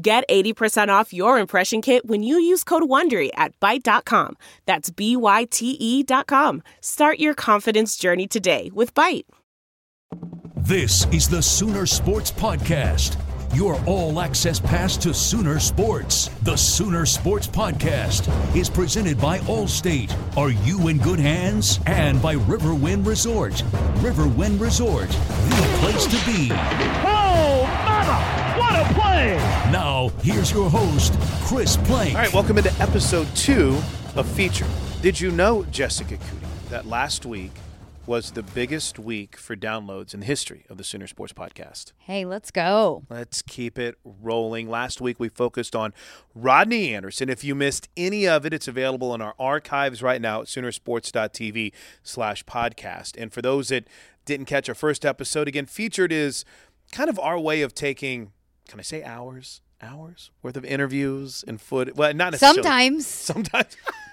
Get 0.00 0.28
80% 0.28 0.88
off 0.88 1.14
your 1.14 1.38
impression 1.38 1.80
kit 1.80 2.04
when 2.06 2.22
you 2.22 2.38
use 2.38 2.64
code 2.64 2.82
WONDERY 2.82 3.30
at 3.34 3.58
Byte.com. 3.60 4.36
That's 4.66 4.90
B-Y-T-E 4.90 6.02
dot 6.02 6.26
com. 6.26 6.62
Start 6.82 7.18
your 7.18 7.32
confidence 7.32 7.96
journey 7.96 8.26
today 8.26 8.70
with 8.74 8.92
Byte. 8.92 9.24
This 10.56 11.06
is 11.12 11.30
the 11.30 11.40
Sooner 11.40 11.86
Sports 11.86 12.30
Podcast. 12.30 13.16
Your 13.54 13.80
all 13.86 14.20
access 14.20 14.60
pass 14.60 14.98
to 14.98 15.14
Sooner 15.14 15.58
Sports. 15.58 16.28
The 16.42 16.56
Sooner 16.56 17.06
Sports 17.06 17.46
Podcast 17.46 18.28
is 18.54 18.68
presented 18.68 19.18
by 19.18 19.38
Allstate. 19.40 20.12
Are 20.36 20.50
you 20.50 20.88
in 20.88 20.98
good 20.98 21.20
hands? 21.20 21.80
And 21.86 22.20
by 22.20 22.34
Riverwind 22.34 23.06
Resort. 23.06 23.54
Riverwind 24.02 24.60
Resort, 24.60 25.08
the 25.08 25.78
place 25.80 26.04
to 26.04 26.26
be. 26.26 27.15
Mama! 29.16 29.34
What 29.34 29.42
a 29.42 29.64
play! 29.66 29.72
Now, 29.72 30.08
here's 30.22 30.52
your 30.52 30.70
host, 30.70 31.14
Chris 31.44 31.76
Plank. 31.78 32.14
All 32.14 32.20
right, 32.20 32.32
welcome 32.32 32.58
into 32.58 32.72
episode 32.82 33.26
two 33.34 33.78
of 34.14 34.28
Feature. 34.28 34.66
Did 35.02 35.20
you 35.20 35.30
know, 35.30 35.64
Jessica 35.64 36.16
Coody, 36.16 36.68
that 36.70 36.86
last 36.86 37.26
week 37.26 37.52
was 38.06 38.30
the 38.30 38.42
biggest 38.42 39.00
week 39.00 39.36
for 39.36 39.56
downloads 39.56 40.14
in 40.14 40.20
the 40.20 40.26
history 40.26 40.64
of 40.70 40.78
the 40.78 40.84
Sooner 40.84 41.08
Sports 41.08 41.32
Podcast? 41.32 41.92
Hey, 41.98 42.24
let's 42.24 42.52
go. 42.52 43.02
Let's 43.10 43.42
keep 43.42 43.78
it 43.80 43.96
rolling. 44.04 44.70
Last 44.70 45.00
week 45.00 45.18
we 45.18 45.28
focused 45.28 45.74
on 45.74 45.92
Rodney 46.34 46.94
Anderson. 46.94 47.28
If 47.28 47.42
you 47.42 47.56
missed 47.56 47.88
any 47.96 48.28
of 48.28 48.46
it, 48.46 48.54
it's 48.54 48.68
available 48.68 49.12
in 49.14 49.20
our 49.20 49.34
archives 49.40 50.02
right 50.02 50.20
now 50.20 50.42
at 50.42 50.46
Soonersports.tv 50.46 51.72
slash 52.04 52.44
podcast. 52.44 53.20
And 53.20 53.32
for 53.32 53.42
those 53.42 53.68
that 53.68 53.88
didn't 54.24 54.46
catch 54.46 54.68
our 54.68 54.74
first 54.76 55.04
episode, 55.04 55.48
again, 55.48 55.66
featured 55.66 56.12
is 56.12 56.44
kind 56.92 57.10
of 57.10 57.18
our 57.18 57.40
way 57.40 57.62
of 57.62 57.74
taking, 57.74 58.30
can 58.68 58.80
I 58.80 58.82
say 58.82 59.02
hours? 59.02 59.60
Hours 59.82 60.30
worth 60.42 60.56
of 60.56 60.64
interviews 60.64 61.44
and 61.46 61.60
foot. 61.60 61.94
Well, 61.96 62.14
not 62.14 62.32
necessarily. 62.32 62.62
Sometimes. 62.62 63.06
Sometimes. 63.06 63.76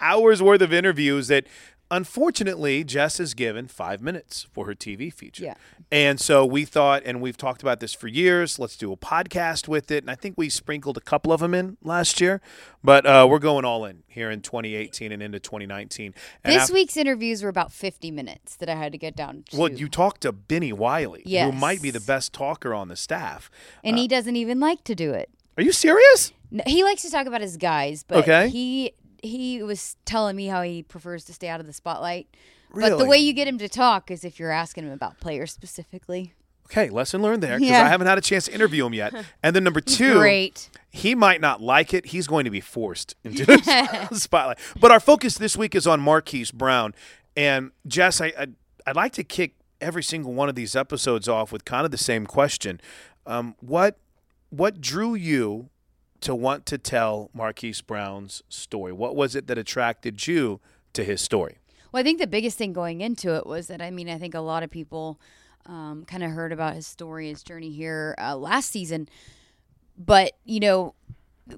hours 0.00 0.42
worth 0.42 0.62
of 0.62 0.72
interviews 0.72 1.28
that 1.28 1.46
unfortunately 1.90 2.82
Jess 2.82 3.20
is 3.20 3.32
given 3.32 3.68
five 3.68 4.02
minutes 4.02 4.46
for 4.52 4.66
her 4.66 4.74
TV 4.74 5.12
feature. 5.12 5.44
Yeah. 5.44 5.54
And 5.92 6.18
so 6.20 6.44
we 6.44 6.64
thought, 6.64 7.02
and 7.04 7.20
we've 7.20 7.36
talked 7.36 7.62
about 7.62 7.78
this 7.78 7.92
for 7.94 8.08
years, 8.08 8.58
let's 8.58 8.76
do 8.76 8.90
a 8.92 8.96
podcast 8.96 9.68
with 9.68 9.92
it. 9.92 10.02
And 10.02 10.10
I 10.10 10.16
think 10.16 10.34
we 10.36 10.48
sprinkled 10.48 10.96
a 10.96 11.00
couple 11.00 11.32
of 11.32 11.38
them 11.40 11.54
in 11.54 11.76
last 11.84 12.20
year, 12.20 12.40
but 12.82 13.06
uh, 13.06 13.26
we're 13.30 13.38
going 13.38 13.64
all 13.64 13.84
in 13.84 14.02
here 14.08 14.32
in 14.32 14.40
2018 14.40 15.12
and 15.12 15.22
into 15.22 15.38
2019. 15.38 16.12
And 16.42 16.52
This 16.52 16.72
week's 16.72 16.96
interviews 16.96 17.44
were 17.44 17.48
about 17.48 17.70
50 17.72 18.10
minutes 18.10 18.56
that 18.56 18.68
I 18.68 18.74
had 18.74 18.90
to 18.90 18.98
get 18.98 19.14
down 19.14 19.44
to. 19.50 19.56
Well, 19.56 19.70
you 19.70 19.88
talked 19.88 20.22
to 20.22 20.32
Bennie 20.32 20.72
Wylie, 20.72 21.22
who 21.24 21.52
might 21.52 21.80
be 21.80 21.90
the 21.92 22.00
best 22.00 22.32
talker 22.32 22.74
on 22.74 22.88
the 22.88 22.96
staff. 22.96 23.48
and 23.84 23.96
he 23.96 24.08
doesn't 24.08 24.34
even 24.34 24.58
like 24.58 24.82
to 24.84 24.96
do 24.96 25.12
it. 25.12 25.30
Are 25.56 25.62
you 25.62 25.72
serious? 25.72 26.32
He 26.66 26.82
likes 26.82 27.02
to 27.02 27.10
talk 27.10 27.26
about 27.26 27.40
his 27.42 27.56
guys, 27.56 28.02
but 28.06 28.18
Okay. 28.18 28.48
he 28.48 28.92
he 29.22 29.62
was 29.62 29.96
telling 30.04 30.36
me 30.36 30.46
how 30.46 30.62
he 30.62 30.82
prefers 30.82 31.24
to 31.26 31.32
stay 31.32 31.48
out 31.48 31.60
of 31.60 31.66
the 31.66 31.72
spotlight. 31.72 32.28
But 32.74 32.98
the 32.98 33.06
way 33.06 33.18
you 33.18 33.32
get 33.32 33.48
him 33.48 33.58
to 33.58 33.68
talk 33.68 34.10
is 34.10 34.24
if 34.24 34.38
you're 34.38 34.50
asking 34.50 34.84
him 34.84 34.92
about 34.92 35.18
players 35.20 35.52
specifically. 35.52 36.34
Okay, 36.66 36.90
lesson 36.90 37.22
learned 37.22 37.42
there 37.42 37.56
because 37.58 37.70
Yeah. 37.70 37.84
I 37.84 37.88
haven't 37.88 38.08
had 38.08 38.18
a 38.18 38.20
chance 38.20 38.46
to 38.46 38.52
interview 38.54 38.84
him 38.86 38.92
yet. 38.92 39.14
And 39.42 39.54
then 39.54 39.62
number 39.62 39.80
two, 39.80 40.14
Great. 40.18 40.68
he 40.90 41.14
might 41.14 41.40
not 41.40 41.62
like 41.62 41.94
it. 41.94 42.06
He's 42.06 42.26
going 42.26 42.44
to 42.44 42.50
be 42.50 42.60
forced 42.60 43.14
into 43.22 43.46
the 43.46 44.08
spotlight. 44.12 44.58
But 44.80 44.90
our 44.90 44.98
focus 45.00 45.38
this 45.38 45.56
week 45.56 45.74
is 45.76 45.86
on 45.86 46.00
Marquise 46.00 46.50
Brown. 46.50 46.92
And 47.36 47.70
Jess, 47.86 48.20
I, 48.20 48.26
I, 48.38 48.46
I'd 48.86 48.96
like 48.96 49.12
to 49.12 49.22
kick 49.24 49.54
every 49.80 50.02
single 50.02 50.34
one 50.34 50.48
of 50.48 50.54
these 50.56 50.74
episodes 50.74 51.28
off 51.28 51.52
with 51.52 51.64
kind 51.64 51.84
of 51.84 51.92
the 51.92 51.98
same 51.98 52.26
question. 52.26 52.80
Um, 53.26 53.54
what 53.60 53.98
what 54.50 54.80
drew 54.80 55.14
you 55.14 55.68
to 56.22 56.34
want 56.34 56.66
to 56.66 56.78
tell 56.78 57.30
Marquise 57.34 57.80
Brown's 57.80 58.42
story? 58.48 58.92
What 58.92 59.16
was 59.16 59.34
it 59.34 59.46
that 59.46 59.58
attracted 59.58 60.26
you 60.26 60.60
to 60.92 61.04
his 61.04 61.20
story? 61.20 61.58
Well, 61.92 62.00
I 62.00 62.04
think 62.04 62.18
the 62.18 62.26
biggest 62.26 62.58
thing 62.58 62.72
going 62.72 63.00
into 63.00 63.34
it 63.36 63.46
was 63.46 63.68
that 63.68 63.80
I 63.80 63.90
mean 63.90 64.08
I 64.08 64.18
think 64.18 64.34
a 64.34 64.40
lot 64.40 64.62
of 64.62 64.70
people 64.70 65.20
um, 65.66 66.04
kind 66.06 66.22
of 66.22 66.30
heard 66.30 66.52
about 66.52 66.74
his 66.74 66.86
story, 66.86 67.28
his 67.28 67.42
journey 67.42 67.70
here 67.70 68.14
uh, 68.18 68.36
last 68.36 68.70
season, 68.70 69.08
but 69.96 70.32
you 70.44 70.60
know, 70.60 70.94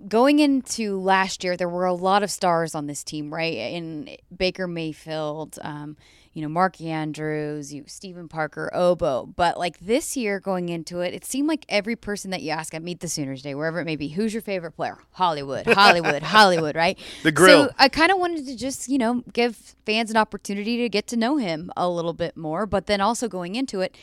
going 0.06 0.38
into 0.38 1.00
last 1.00 1.44
year, 1.44 1.56
there 1.56 1.68
were 1.68 1.86
a 1.86 1.94
lot 1.94 2.22
of 2.22 2.30
stars 2.30 2.74
on 2.74 2.86
this 2.86 3.02
team, 3.02 3.32
right? 3.32 3.54
In 3.54 4.16
Baker 4.34 4.66
Mayfield, 4.66 5.58
um, 5.62 5.96
you 6.32 6.42
know, 6.42 6.48
Mark 6.48 6.80
Andrews, 6.80 7.72
you 7.72 7.84
Steven 7.86 8.28
Parker, 8.28 8.70
Ogbo. 8.74 9.34
But 9.34 9.58
like 9.58 9.78
this 9.80 10.16
year, 10.16 10.40
going 10.40 10.68
into 10.68 11.00
it, 11.00 11.14
it 11.14 11.24
seemed 11.24 11.48
like 11.48 11.64
every 11.68 11.96
person 11.96 12.30
that 12.30 12.42
you 12.42 12.50
ask 12.50 12.74
at 12.74 12.82
Meet 12.82 13.00
the 13.00 13.08
Sooners 13.08 13.42
Day, 13.42 13.54
wherever 13.54 13.80
it 13.80 13.84
may 13.84 13.96
be, 13.96 14.08
who's 14.08 14.32
your 14.32 14.42
favorite 14.42 14.72
player? 14.72 14.98
Hollywood, 15.12 15.66
Hollywood, 15.66 16.22
Hollywood, 16.34 16.76
right? 16.76 16.98
The 17.22 17.32
grill. 17.32 17.68
So 17.68 17.74
I 17.78 17.88
kind 17.88 18.10
of 18.10 18.18
wanted 18.18 18.46
to 18.46 18.56
just, 18.56 18.88
you 18.88 18.98
know, 18.98 19.24
give 19.32 19.74
fans 19.84 20.10
an 20.10 20.16
opportunity 20.16 20.76
to 20.78 20.88
get 20.88 21.06
to 21.08 21.16
know 21.16 21.36
him 21.36 21.72
a 21.76 21.88
little 21.88 22.12
bit 22.12 22.36
more, 22.36 22.66
but 22.66 22.86
then 22.86 23.00
also 23.00 23.28
going 23.28 23.54
into 23.54 23.80
it, 23.80 23.96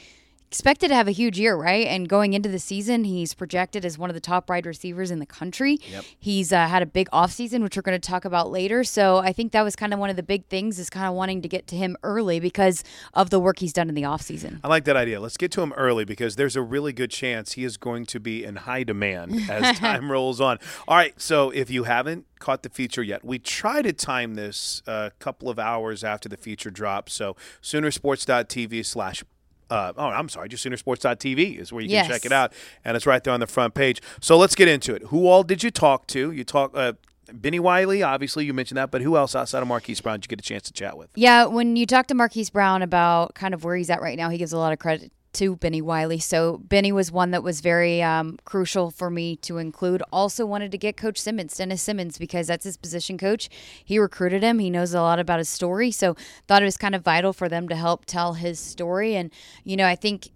expected 0.48 0.90
to 0.90 0.96
have 0.96 1.08
a 1.08 1.12
huge 1.12 1.40
year, 1.40 1.56
right? 1.56 1.88
And 1.88 2.08
going 2.08 2.34
into 2.34 2.50
the 2.50 2.60
season, 2.60 3.04
he's 3.04 3.34
projected 3.34 3.84
as 3.86 3.98
one 3.98 4.10
of 4.10 4.14
the 4.14 4.20
top 4.22 4.50
wide 4.50 4.66
receivers 4.66 5.12
in 5.12 5.20
the 5.20 5.26
country. 5.26 5.80
Yep. 5.92 6.06
He's 6.18 6.54
uh, 6.54 6.68
had 6.68 6.82
a 6.82 6.86
big 6.86 7.10
offseason, 7.12 7.62
which 7.62 7.76
we're 7.76 7.82
going 7.82 8.00
to 8.00 8.08
talk 8.08 8.26
about 8.26 8.52
later. 8.52 8.84
So 8.84 9.18
I 9.18 9.34
think 9.34 9.52
that 9.52 9.64
was 9.64 9.76
kind 9.76 9.94
of 9.94 10.00
one 10.00 10.10
of 10.10 10.16
the 10.16 10.24
big 10.24 10.46
things 10.48 10.80
is 10.80 10.90
kind 10.90 11.08
of 11.08 11.14
wanting 11.14 11.42
to 11.42 11.48
get 11.48 11.68
to 11.68 11.76
him 11.76 11.98
early 12.04 12.40
because 12.40 12.84
of 13.14 13.30
the 13.30 13.40
work 13.40 13.60
he's 13.60 13.74
done 13.74 13.90
in 13.90 13.96
the 13.96 14.04
offseason. 14.04 14.60
I 14.64 14.68
like 14.68 14.86
that 14.86 14.96
idea. 14.96 15.20
Let's 15.20 15.38
get 15.38 15.52
to 15.54 15.62
him 15.62 15.74
early 15.74 16.06
because 16.06 16.36
there's 16.36 16.56
a 16.56 16.62
really 16.62 16.94
good 16.94 17.12
chance 17.12 17.54
he 17.54 17.64
is 17.64 17.78
going 17.78 18.06
to 18.08 18.20
be 18.20 18.44
in 18.44 18.58
high 18.58 18.84
demand 18.84 19.50
as 19.50 19.78
time 19.80 20.12
rolls 20.12 20.40
on. 20.40 20.58
All 20.88 20.96
right, 20.96 21.20
so 21.20 21.50
if 21.50 21.70
you 21.70 21.84
haven't 21.84 22.26
caught 22.40 22.64
the 22.64 22.70
feature 22.70 23.04
yet, 23.04 23.26
we 23.26 23.40
try 23.40 23.82
to 23.82 23.92
time 23.92 24.36
this 24.36 24.82
a 24.88 25.12
couple 25.20 25.50
of 25.50 25.60
hours 25.60 26.04
after 26.04 26.30
the 26.30 26.38
feature 26.38 26.70
drops. 26.70 27.14
So 27.14 27.36
Soonersports.tv 27.62 28.86
slash 28.86 29.24
uh, 29.70 29.94
oh, 29.98 30.08
I'm 30.08 30.30
sorry, 30.30 30.50
just 30.50 30.66
Soonersports.tv 30.66 31.60
is 31.60 31.72
where 31.74 31.82
you 31.82 31.88
can 31.88 31.94
Yes. 31.96 32.08
check 32.08 32.26
it 32.26 32.32
out, 32.32 32.54
and 32.84 32.96
it's 32.96 33.06
right 33.06 33.24
there 33.24 33.34
on 33.34 33.40
the 33.40 33.48
front 33.48 33.74
page. 33.74 34.02
So 34.22 34.38
let's 34.38 34.56
get 34.56 34.68
into 34.68 34.94
it. 34.96 35.04
Who 35.04 35.28
all 35.28 35.44
did 35.44 35.64
you 35.64 35.72
talk 35.72 36.08
to? 36.08 36.32
You 36.32 36.44
talk. 36.44 36.72
Uh, 36.76 36.94
Bennie 37.34 37.60
Wylie, 37.60 38.04
obviously 38.04 38.46
you 38.46 38.54
mentioned 38.54 38.78
that, 38.78 38.92
but 38.92 39.02
who 39.02 39.18
else 39.18 39.36
outside 39.36 39.64
of 39.64 39.68
Marquise 39.68 40.00
Brown 40.00 40.20
did 40.20 40.26
you 40.26 40.36
get 40.36 40.40
a 40.40 40.48
chance 40.48 40.62
to 40.64 40.74
chat 40.74 40.96
with? 40.96 41.10
Yeah, 41.16 41.46
when 41.46 41.76
you 41.76 41.88
talk 41.88 42.06
to 42.08 42.14
Marquise 42.14 42.52
Brown 42.52 42.84
about 42.84 43.34
kind 43.34 43.56
of 43.56 43.64
where 43.64 43.76
he's 43.76 43.90
at 43.90 44.00
right 44.00 44.16
now, 44.16 44.30
he 44.30 44.38
gives 44.38 44.54
a 44.54 44.58
lot 44.60 44.72
of 44.74 44.78
credit 44.78 45.12
to 45.36 45.56
Bennie 45.58 45.82
Wylie. 45.82 46.20
So 46.20 46.58
Bennie 46.58 46.92
was 46.92 47.12
one 47.12 47.32
that 47.32 47.44
was 47.44 47.62
very 47.62 48.02
um, 48.02 48.38
crucial 48.46 48.92
for 48.92 49.10
me 49.10 49.36
to 49.38 49.58
include. 49.58 50.02
Also 50.12 50.46
wanted 50.46 50.72
to 50.72 50.78
get 50.78 50.98
Coach 50.98 51.18
Simmons, 51.18 51.56
Dennis 51.56 51.82
Simmons, 51.82 52.18
because 52.18 52.48
that's 52.48 52.64
his 52.64 52.78
position 52.78 53.18
coach. 53.18 53.50
He 53.84 54.00
recruited 54.00 54.44
him. 54.44 54.60
He 54.60 54.70
knows 54.70 54.94
a 54.94 55.02
lot 55.02 55.20
about 55.20 55.40
his 55.40 55.50
story. 55.50 55.92
So 55.92 56.16
thought 56.48 56.62
it 56.62 56.66
was 56.66 56.78
kind 56.78 56.96
of 56.96 57.04
vital 57.04 57.34
for 57.34 57.50
them 57.50 57.68
to 57.70 57.76
help 57.76 58.06
tell 58.06 58.34
his 58.34 58.60
story. 58.60 59.16
And 59.16 59.32
you 59.64 59.78
know, 59.78 59.88
I 59.88 59.96
think 59.96 60.30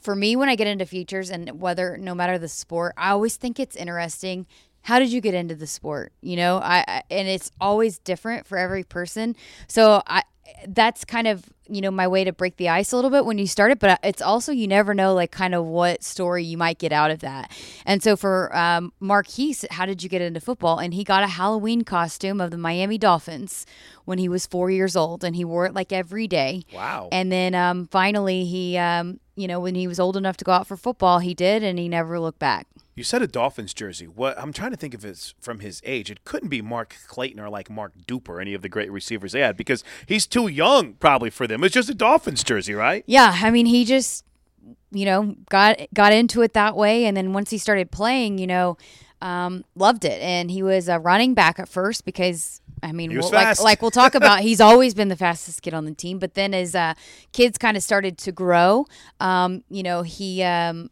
for 0.00 0.14
me 0.14 0.36
when 0.36 0.48
I 0.48 0.56
get 0.56 0.66
into 0.66 0.86
futures 0.86 1.30
and 1.30 1.60
whether 1.60 1.96
no 1.96 2.14
matter 2.14 2.38
the 2.38 2.48
sport, 2.48 2.94
I 2.96 3.10
always 3.10 3.36
think 3.36 3.58
it's 3.58 3.76
interesting 3.76 4.46
how 4.86 5.00
did 5.00 5.10
you 5.10 5.20
get 5.20 5.34
into 5.34 5.56
the 5.56 5.66
sport? 5.66 6.12
You 6.20 6.36
know 6.36 6.58
I, 6.58 6.84
I, 6.86 7.02
and 7.10 7.26
it's 7.28 7.50
always 7.60 7.98
different 7.98 8.46
for 8.46 8.56
every 8.56 8.84
person. 8.84 9.34
So 9.68 10.02
i 10.06 10.22
that's 10.68 11.04
kind 11.04 11.26
of 11.26 11.44
you 11.68 11.80
know 11.80 11.90
my 11.90 12.06
way 12.06 12.22
to 12.22 12.32
break 12.32 12.56
the 12.56 12.68
ice 12.68 12.92
a 12.92 12.96
little 12.96 13.10
bit 13.10 13.24
when 13.24 13.38
you 13.38 13.46
start 13.48 13.72
it 13.72 13.80
but 13.80 13.98
it's 14.04 14.22
also 14.22 14.52
you 14.52 14.68
never 14.68 14.94
know 14.94 15.12
like 15.12 15.32
kind 15.32 15.54
of 15.56 15.64
what 15.64 16.04
story 16.04 16.44
you 16.44 16.56
might 16.56 16.78
get 16.78 16.92
out 16.92 17.10
of 17.10 17.18
that. 17.18 17.50
And 17.84 18.00
so 18.02 18.16
for 18.16 18.56
um, 18.56 18.92
marquise 19.00 19.64
how 19.72 19.86
did 19.86 20.02
you 20.04 20.08
get 20.08 20.22
into 20.22 20.40
football? 20.40 20.78
And 20.78 20.94
he 20.94 21.02
got 21.02 21.24
a 21.24 21.28
halloween 21.28 21.82
costume 21.82 22.40
of 22.40 22.52
the 22.52 22.58
miami 22.58 22.98
dolphins 22.98 23.66
when 24.04 24.18
he 24.18 24.28
was 24.28 24.46
four 24.46 24.70
years 24.70 24.94
old 24.94 25.24
and 25.24 25.34
he 25.34 25.44
wore 25.44 25.66
it 25.66 25.74
like 25.74 25.92
every 25.92 26.28
day. 26.28 26.64
Wow. 26.72 27.08
and 27.10 27.32
then 27.32 27.54
um, 27.54 27.88
finally 27.88 28.44
he 28.44 28.76
um, 28.76 29.18
you 29.34 29.48
know 29.48 29.58
when 29.58 29.74
he 29.74 29.88
was 29.88 29.98
old 29.98 30.16
enough 30.16 30.36
to 30.38 30.44
go 30.44 30.52
out 30.52 30.66
for 30.68 30.76
football 30.76 31.18
he 31.18 31.34
did 31.34 31.64
and 31.64 31.78
he 31.78 31.88
never 31.88 32.20
looked 32.20 32.38
back 32.38 32.68
You 32.96 33.04
said 33.04 33.20
a 33.20 33.26
Dolphins 33.26 33.74
jersey. 33.74 34.06
What 34.06 34.38
I'm 34.38 34.54
trying 34.54 34.70
to 34.70 34.76
think 34.76 34.94
if 34.94 35.04
it's 35.04 35.34
from 35.38 35.60
his 35.60 35.82
age. 35.84 36.10
It 36.10 36.24
couldn't 36.24 36.48
be 36.48 36.62
Mark 36.62 36.96
Clayton 37.06 37.38
or 37.38 37.50
like 37.50 37.68
Mark 37.68 37.92
Duper, 38.08 38.40
any 38.40 38.54
of 38.54 38.62
the 38.62 38.70
great 38.70 38.90
receivers 38.90 39.32
they 39.32 39.40
had, 39.40 39.54
because 39.54 39.84
he's 40.06 40.26
too 40.26 40.48
young 40.48 40.94
probably 40.94 41.28
for 41.28 41.46
them. 41.46 41.62
It's 41.62 41.74
just 41.74 41.90
a 41.90 41.94
Dolphins 41.94 42.42
jersey, 42.42 42.72
right? 42.72 43.04
Yeah, 43.06 43.36
I 43.42 43.50
mean, 43.50 43.66
he 43.66 43.84
just, 43.84 44.24
you 44.90 45.04
know, 45.04 45.36
got 45.50 45.78
got 45.92 46.14
into 46.14 46.40
it 46.40 46.54
that 46.54 46.74
way, 46.74 47.04
and 47.04 47.14
then 47.14 47.34
once 47.34 47.50
he 47.50 47.58
started 47.58 47.90
playing, 47.90 48.38
you 48.38 48.46
know, 48.46 48.78
um, 49.20 49.64
loved 49.74 50.06
it. 50.06 50.20
And 50.22 50.50
he 50.50 50.62
was 50.62 50.88
a 50.88 50.98
running 50.98 51.34
back 51.34 51.58
at 51.58 51.68
first 51.68 52.04
because. 52.06 52.60
I 52.82 52.92
mean, 52.92 53.10
we'll- 53.10 53.30
like, 53.30 53.58
like 53.60 53.82
we'll 53.82 53.90
talk 53.90 54.14
about, 54.22 54.40
he's 54.40 54.60
always 54.60 54.92
been 54.92 55.08
the 55.08 55.16
fastest 55.16 55.62
kid 55.62 55.72
on 55.72 55.86
the 55.86 55.94
team. 55.94 56.18
But 56.18 56.34
then 56.34 56.52
as 56.52 56.74
uh, 56.74 56.92
kids 57.32 57.56
kind 57.56 57.74
of 57.76 57.82
started 57.82 58.18
to 58.18 58.32
grow, 58.32 58.86
um, 59.18 59.64
you 59.70 59.82
know, 59.82 60.02
he 60.02 60.42
um, 60.42 60.90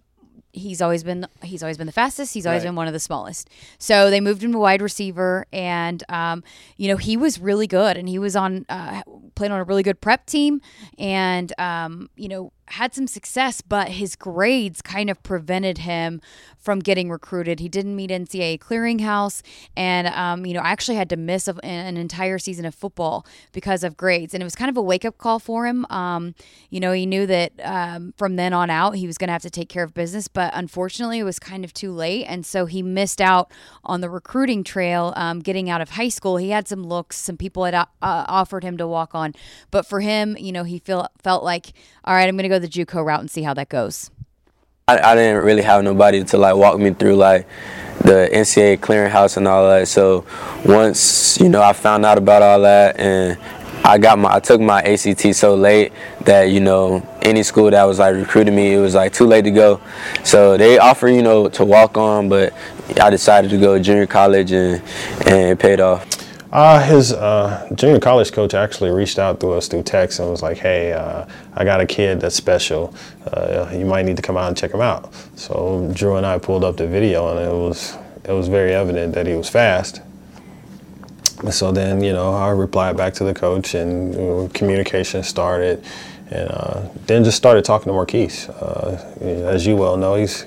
he's 0.54 0.80
always 0.80 1.02
been 1.04 1.26
he's 1.42 1.62
always 1.62 1.76
been 1.76 1.86
the 1.86 1.92
fastest. 1.92 2.32
He's 2.32 2.46
always 2.46 2.60
Right. 2.62 2.68
been 2.68 2.76
one 2.76 2.86
of 2.86 2.92
the 2.92 3.00
smallest. 3.00 3.50
So 3.78 4.08
they 4.10 4.20
moved 4.20 4.42
him 4.42 4.52
to 4.52 4.58
wide 4.58 4.80
receiver, 4.80 5.46
and 5.52 6.02
um, 6.08 6.42
you 6.76 6.88
know 6.88 6.96
he 6.96 7.16
was 7.16 7.38
really 7.40 7.66
good, 7.66 7.96
and 7.96 8.08
he 8.08 8.18
was 8.18 8.36
on 8.36 8.64
uh, 8.68 9.02
played 9.34 9.50
on 9.50 9.60
a 9.60 9.64
really 9.64 9.82
good 9.82 10.00
prep 10.00 10.26
team, 10.26 10.60
and 10.98 11.52
um, 11.58 12.08
you 12.16 12.28
know 12.28 12.52
had 12.68 12.94
some 12.94 13.06
success, 13.06 13.60
but 13.60 13.88
his 13.88 14.16
grades 14.16 14.80
kind 14.82 15.10
of 15.10 15.22
prevented 15.22 15.78
him 15.78 16.20
from 16.64 16.78
getting 16.78 17.10
recruited. 17.10 17.60
He 17.60 17.68
didn't 17.68 17.94
meet 17.94 18.10
NCAA 18.10 18.58
clearinghouse, 18.58 19.42
and 19.76 20.08
um, 20.08 20.46
you 20.46 20.54
know 20.54 20.60
I 20.60 20.70
actually 20.70 20.96
had 20.96 21.10
to 21.10 21.16
miss 21.16 21.46
a, 21.46 21.54
an 21.64 21.96
entire 21.96 22.38
season 22.38 22.64
of 22.64 22.74
football 22.74 23.26
because 23.52 23.84
of 23.84 23.96
grades, 23.96 24.32
and 24.32 24.42
it 24.42 24.44
was 24.44 24.54
kind 24.54 24.70
of 24.70 24.76
a 24.76 24.82
wake 24.82 25.04
up 25.04 25.18
call 25.18 25.38
for 25.38 25.66
him. 25.66 25.84
Um, 25.90 26.34
you 26.70 26.80
know 26.80 26.92
he 26.92 27.04
knew 27.04 27.26
that 27.26 27.52
um, 27.62 28.14
from 28.16 28.36
then 28.36 28.54
on 28.54 28.70
out 28.70 28.96
he 28.96 29.06
was 29.06 29.18
going 29.18 29.28
to 29.28 29.32
have 29.32 29.42
to 29.42 29.50
take 29.50 29.68
care 29.68 29.84
of 29.84 29.92
business, 29.92 30.26
but 30.26 30.50
unfortunately 30.54 31.18
it 31.18 31.24
was 31.24 31.38
kind 31.38 31.64
of 31.64 31.74
too 31.74 31.92
late, 31.92 32.24
and 32.24 32.46
so 32.46 32.64
he 32.64 32.82
missed 32.82 33.20
out 33.20 33.50
on 33.84 34.00
the 34.00 34.08
recruiting 34.08 34.64
trail. 34.64 35.12
Um, 35.16 35.40
getting 35.40 35.68
out 35.68 35.82
of 35.82 35.90
high 35.90 36.08
school, 36.08 36.38
he 36.38 36.50
had 36.50 36.66
some 36.66 36.82
looks, 36.82 37.18
some 37.18 37.36
people 37.36 37.64
had 37.64 37.74
uh, 37.74 37.86
offered 38.00 38.64
him 38.64 38.78
to 38.78 38.86
walk 38.86 39.14
on, 39.14 39.34
but 39.70 39.86
for 39.86 40.00
him, 40.00 40.34
you 40.38 40.50
know 40.50 40.64
he 40.64 40.78
feel, 40.78 41.08
felt 41.22 41.44
like, 41.44 41.74
all 42.04 42.14
right, 42.14 42.28
I'm 42.28 42.36
going 42.36 42.44
to 42.44 42.48
go 42.48 42.53
the 42.58 42.68
JUCO 42.68 43.04
route 43.04 43.20
and 43.20 43.30
see 43.30 43.42
how 43.42 43.54
that 43.54 43.68
goes. 43.68 44.10
I, 44.86 44.98
I 44.98 45.14
didn't 45.14 45.44
really 45.44 45.62
have 45.62 45.82
nobody 45.82 46.22
to 46.24 46.36
like 46.36 46.56
walk 46.56 46.78
me 46.78 46.92
through 46.92 47.16
like 47.16 47.48
the 48.02 48.28
NCAA 48.30 48.78
clearinghouse 48.80 49.38
and 49.38 49.48
all 49.48 49.66
that. 49.70 49.88
So 49.88 50.26
once 50.64 51.40
you 51.40 51.48
know 51.48 51.62
I 51.62 51.72
found 51.72 52.04
out 52.04 52.18
about 52.18 52.42
all 52.42 52.60
that 52.60 53.00
and 53.00 53.38
I 53.82 53.96
got 53.96 54.18
my 54.18 54.34
I 54.34 54.40
took 54.40 54.60
my 54.60 54.82
ACT 54.82 55.34
so 55.34 55.54
late 55.54 55.92
that 56.26 56.44
you 56.44 56.60
know 56.60 57.06
any 57.22 57.42
school 57.42 57.70
that 57.70 57.84
was 57.84 57.98
like 57.98 58.14
recruiting 58.14 58.54
me 58.54 58.74
it 58.74 58.78
was 58.78 58.94
like 58.94 59.14
too 59.14 59.26
late 59.26 59.44
to 59.44 59.50
go. 59.50 59.80
So 60.22 60.58
they 60.58 60.78
offered 60.78 61.10
you 61.10 61.22
know 61.22 61.48
to 61.48 61.64
walk 61.64 61.96
on, 61.96 62.28
but 62.28 62.52
I 63.00 63.08
decided 63.08 63.50
to 63.52 63.58
go 63.58 63.78
junior 63.78 64.06
college 64.06 64.52
and 64.52 64.82
and 65.26 65.50
it 65.52 65.58
paid 65.58 65.80
off. 65.80 66.13
Uh, 66.54 66.80
his 66.86 67.12
uh, 67.12 67.68
junior 67.74 67.98
college 67.98 68.30
coach 68.30 68.54
actually 68.54 68.88
reached 68.88 69.18
out 69.18 69.40
to 69.40 69.50
us 69.50 69.66
through 69.66 69.82
text 69.82 70.20
and 70.20 70.30
was 70.30 70.40
like, 70.40 70.56
"Hey, 70.56 70.92
uh, 70.92 71.26
I 71.54 71.64
got 71.64 71.80
a 71.80 71.86
kid 71.86 72.20
that's 72.20 72.36
special. 72.36 72.94
Uh, 73.26 73.68
you 73.72 73.84
might 73.84 74.04
need 74.06 74.14
to 74.16 74.22
come 74.22 74.36
out 74.36 74.46
and 74.46 74.56
check 74.56 74.72
him 74.72 74.80
out." 74.80 75.12
So 75.34 75.90
Drew 75.92 76.14
and 76.14 76.24
I 76.24 76.38
pulled 76.38 76.62
up 76.62 76.76
the 76.76 76.86
video, 76.86 77.28
and 77.30 77.40
it 77.40 77.52
was 77.52 77.98
it 78.22 78.30
was 78.30 78.46
very 78.46 78.72
evident 78.72 79.14
that 79.14 79.26
he 79.26 79.34
was 79.34 79.48
fast. 79.48 80.00
So 81.50 81.72
then, 81.72 82.02
you 82.04 82.12
know, 82.12 82.32
I 82.32 82.50
replied 82.50 82.96
back 82.96 83.14
to 83.14 83.24
the 83.24 83.34
coach, 83.34 83.74
and 83.74 84.54
communication 84.54 85.24
started, 85.24 85.84
and 86.30 86.48
uh, 86.48 86.82
then 87.06 87.24
just 87.24 87.36
started 87.36 87.64
talking 87.64 87.86
to 87.86 87.92
Marquise. 87.94 88.48
Uh, 88.48 89.14
as 89.20 89.66
you 89.66 89.74
well 89.74 89.96
know, 89.96 90.14
he's 90.14 90.44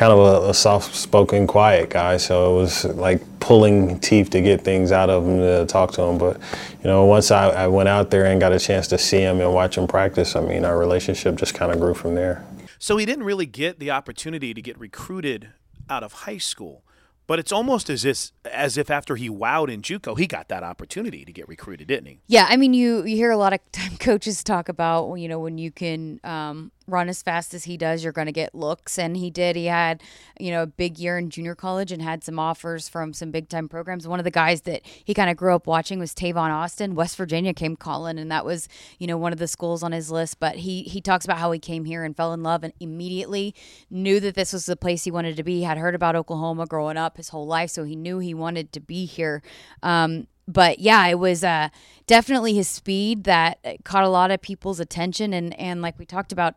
kind 0.00 0.14
of 0.14 0.44
a, 0.44 0.48
a 0.48 0.54
soft-spoken, 0.54 1.46
quiet 1.46 1.90
guy, 1.90 2.16
so 2.16 2.54
it 2.54 2.56
was 2.62 2.84
like 2.86 3.20
pulling 3.38 4.00
teeth 4.00 4.30
to 4.30 4.40
get 4.40 4.62
things 4.62 4.92
out 4.92 5.10
of 5.10 5.26
him 5.26 5.36
to 5.36 5.66
talk 5.66 5.92
to 5.92 6.00
him. 6.00 6.16
But 6.16 6.38
you 6.82 6.84
know, 6.84 7.04
once 7.04 7.30
I, 7.30 7.50
I 7.50 7.66
went 7.66 7.90
out 7.90 8.10
there 8.10 8.24
and 8.24 8.40
got 8.40 8.50
a 8.50 8.58
chance 8.58 8.88
to 8.88 8.96
see 8.96 9.18
him 9.18 9.42
and 9.42 9.52
watch 9.52 9.76
him 9.76 9.86
practice, 9.86 10.36
I 10.36 10.40
mean, 10.40 10.64
our 10.64 10.78
relationship 10.78 11.36
just 11.36 11.52
kind 11.52 11.70
of 11.70 11.78
grew 11.78 11.92
from 11.92 12.14
there. 12.14 12.42
So 12.78 12.96
he 12.96 13.04
didn't 13.04 13.24
really 13.24 13.44
get 13.44 13.78
the 13.78 13.90
opportunity 13.90 14.54
to 14.54 14.62
get 14.62 14.80
recruited 14.80 15.48
out 15.90 16.02
of 16.02 16.14
high 16.14 16.38
school. 16.38 16.82
But 17.30 17.38
it's 17.38 17.52
almost 17.52 17.88
as 17.88 18.04
if, 18.04 18.32
as 18.44 18.76
if 18.76 18.90
after 18.90 19.14
he 19.14 19.30
wowed 19.30 19.72
in 19.72 19.82
JUCO, 19.82 20.18
he 20.18 20.26
got 20.26 20.48
that 20.48 20.64
opportunity 20.64 21.24
to 21.24 21.32
get 21.32 21.46
recruited, 21.46 21.86
didn't 21.86 22.06
he? 22.06 22.18
Yeah, 22.26 22.46
I 22.48 22.56
mean, 22.56 22.74
you 22.74 23.04
you 23.04 23.14
hear 23.14 23.30
a 23.30 23.36
lot 23.36 23.52
of 23.52 23.60
time 23.72 23.96
coaches 23.98 24.42
talk 24.42 24.68
about 24.68 25.14
you 25.14 25.28
know 25.28 25.38
when 25.38 25.56
you 25.56 25.70
can 25.70 26.18
um, 26.24 26.72
run 26.90 27.08
as 27.08 27.22
fast 27.22 27.54
as 27.54 27.64
he 27.64 27.76
does, 27.76 28.02
you're 28.02 28.12
going 28.12 28.26
to 28.26 28.32
get 28.32 28.52
looks, 28.52 28.98
and 28.98 29.16
he 29.16 29.30
did. 29.30 29.54
He 29.54 29.66
had 29.66 30.02
you 30.40 30.50
know 30.50 30.64
a 30.64 30.66
big 30.66 30.98
year 30.98 31.18
in 31.18 31.30
junior 31.30 31.54
college 31.54 31.92
and 31.92 32.02
had 32.02 32.24
some 32.24 32.38
offers 32.38 32.88
from 32.88 33.12
some 33.12 33.30
big 33.30 33.48
time 33.48 33.68
programs. 33.68 34.08
One 34.08 34.18
of 34.18 34.24
the 34.24 34.30
guys 34.30 34.62
that 34.62 34.82
he 34.84 35.14
kind 35.14 35.30
of 35.30 35.36
grew 35.36 35.54
up 35.54 35.68
watching 35.68 36.00
was 36.00 36.12
Tavon 36.12 36.50
Austin. 36.50 36.96
West 36.96 37.16
Virginia 37.16 37.54
came 37.54 37.76
calling, 37.76 38.18
and 38.18 38.30
that 38.32 38.44
was 38.44 38.68
you 38.98 39.06
know 39.06 39.16
one 39.16 39.32
of 39.32 39.38
the 39.38 39.46
schools 39.46 39.84
on 39.84 39.92
his 39.92 40.10
list. 40.10 40.40
But 40.40 40.56
he 40.56 40.82
he 40.82 41.00
talks 41.00 41.24
about 41.24 41.38
how 41.38 41.52
he 41.52 41.60
came 41.60 41.84
here 41.84 42.02
and 42.02 42.16
fell 42.16 42.32
in 42.32 42.42
love 42.42 42.64
and 42.64 42.72
immediately 42.80 43.54
knew 43.88 44.18
that 44.18 44.34
this 44.34 44.52
was 44.52 44.66
the 44.66 44.76
place 44.76 45.04
he 45.04 45.12
wanted 45.12 45.36
to 45.36 45.44
be. 45.44 45.58
He 45.58 45.62
had 45.62 45.78
heard 45.78 45.94
about 45.94 46.16
Oklahoma 46.16 46.66
growing 46.66 46.96
up 46.96 47.19
his 47.20 47.28
whole 47.28 47.46
life, 47.46 47.70
so 47.70 47.84
he 47.84 47.94
knew 47.94 48.18
he 48.18 48.34
wanted 48.34 48.72
to 48.72 48.80
be 48.80 49.04
here. 49.04 49.42
Um, 49.82 50.26
but 50.48 50.80
yeah, 50.80 51.06
it 51.06 51.18
was 51.18 51.44
uh, 51.44 51.68
definitely 52.06 52.54
his 52.54 52.68
speed 52.68 53.24
that 53.24 53.58
caught 53.84 54.04
a 54.04 54.08
lot 54.08 54.30
of 54.30 54.40
people's 54.42 54.80
attention, 54.80 55.32
and 55.32 55.58
and 55.58 55.82
like 55.82 55.98
we 55.98 56.04
talked 56.04 56.32
about, 56.32 56.54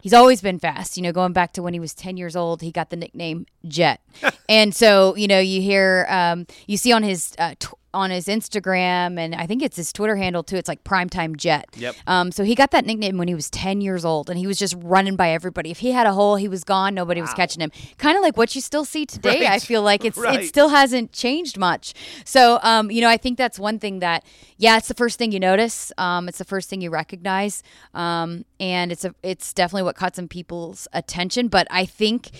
he's 0.00 0.14
always 0.14 0.40
been 0.40 0.58
fast. 0.58 0.96
You 0.96 1.02
know, 1.02 1.12
going 1.12 1.32
back 1.32 1.52
to 1.54 1.62
when 1.62 1.74
he 1.74 1.80
was 1.80 1.94
ten 1.94 2.16
years 2.16 2.36
old, 2.36 2.62
he 2.62 2.72
got 2.72 2.90
the 2.90 2.96
nickname 2.96 3.46
Jet, 3.66 4.00
and 4.48 4.74
so 4.74 5.14
you 5.16 5.28
know 5.28 5.40
you 5.40 5.60
hear 5.60 6.06
um, 6.08 6.46
you 6.66 6.76
see 6.76 6.92
on 6.92 7.02
his 7.02 7.34
uh, 7.38 7.54
on 7.94 8.10
his 8.10 8.26
Instagram 8.26 9.18
and 9.18 9.34
I 9.34 9.46
think 9.46 9.62
it's 9.62 9.76
his 9.76 9.92
Twitter 9.92 10.16
handle 10.16 10.42
too. 10.42 10.56
It's 10.56 10.68
like 10.68 10.84
Primetime 10.84 11.36
Jet. 11.36 11.66
Yep. 11.76 11.94
Um, 12.06 12.32
so 12.32 12.44
he 12.44 12.54
got 12.54 12.70
that 12.72 12.84
nickname 12.84 13.16
when 13.16 13.28
he 13.28 13.34
was 13.34 13.48
10 13.50 13.80
years 13.80 14.04
old 14.04 14.28
and 14.28 14.38
he 14.38 14.46
was 14.46 14.58
just 14.58 14.74
running 14.82 15.16
by 15.16 15.30
everybody. 15.30 15.70
If 15.70 15.78
he 15.78 15.92
had 15.92 16.06
a 16.06 16.12
hole, 16.12 16.36
he 16.36 16.48
was 16.48 16.64
gone. 16.64 16.94
Nobody 16.94 17.20
was 17.20 17.32
catching 17.34 17.60
him. 17.62 17.72
Kind 17.96 18.16
of 18.18 18.22
like 18.22 18.36
what 18.36 18.54
you 18.54 18.60
still 18.60 18.84
see 18.84 19.06
today. 19.06 19.46
I 19.46 19.58
feel 19.58 19.82
like 19.82 20.04
it's 20.04 20.18
Right. 20.18 20.40
it 20.40 20.46
still 20.48 20.68
hasn't 20.68 21.12
changed 21.12 21.56
much. 21.56 21.94
So, 22.24 22.58
um, 22.62 22.90
you 22.90 23.00
know, 23.00 23.08
I 23.08 23.16
think 23.16 23.38
that's 23.38 23.58
one 23.58 23.78
thing 23.78 24.00
that, 24.00 24.24
yeah, 24.58 24.76
it's 24.76 24.88
the 24.88 24.94
first 24.94 25.18
thing 25.18 25.32
you 25.32 25.40
notice. 25.40 25.92
Um, 25.96 26.28
it's 26.28 26.38
the 26.38 26.44
first 26.44 26.68
thing 26.68 26.80
you 26.80 26.90
recognize. 26.90 27.62
Um, 27.94 28.44
and 28.58 28.90
it's 28.92 29.04
a, 29.04 29.14
it's 29.22 29.52
definitely 29.52 29.84
what 29.84 29.96
caught 29.96 30.16
some 30.16 30.28
people's 30.28 30.88
attention. 30.92 31.48
But 31.48 31.66
I 31.70 31.84
think 31.84 32.30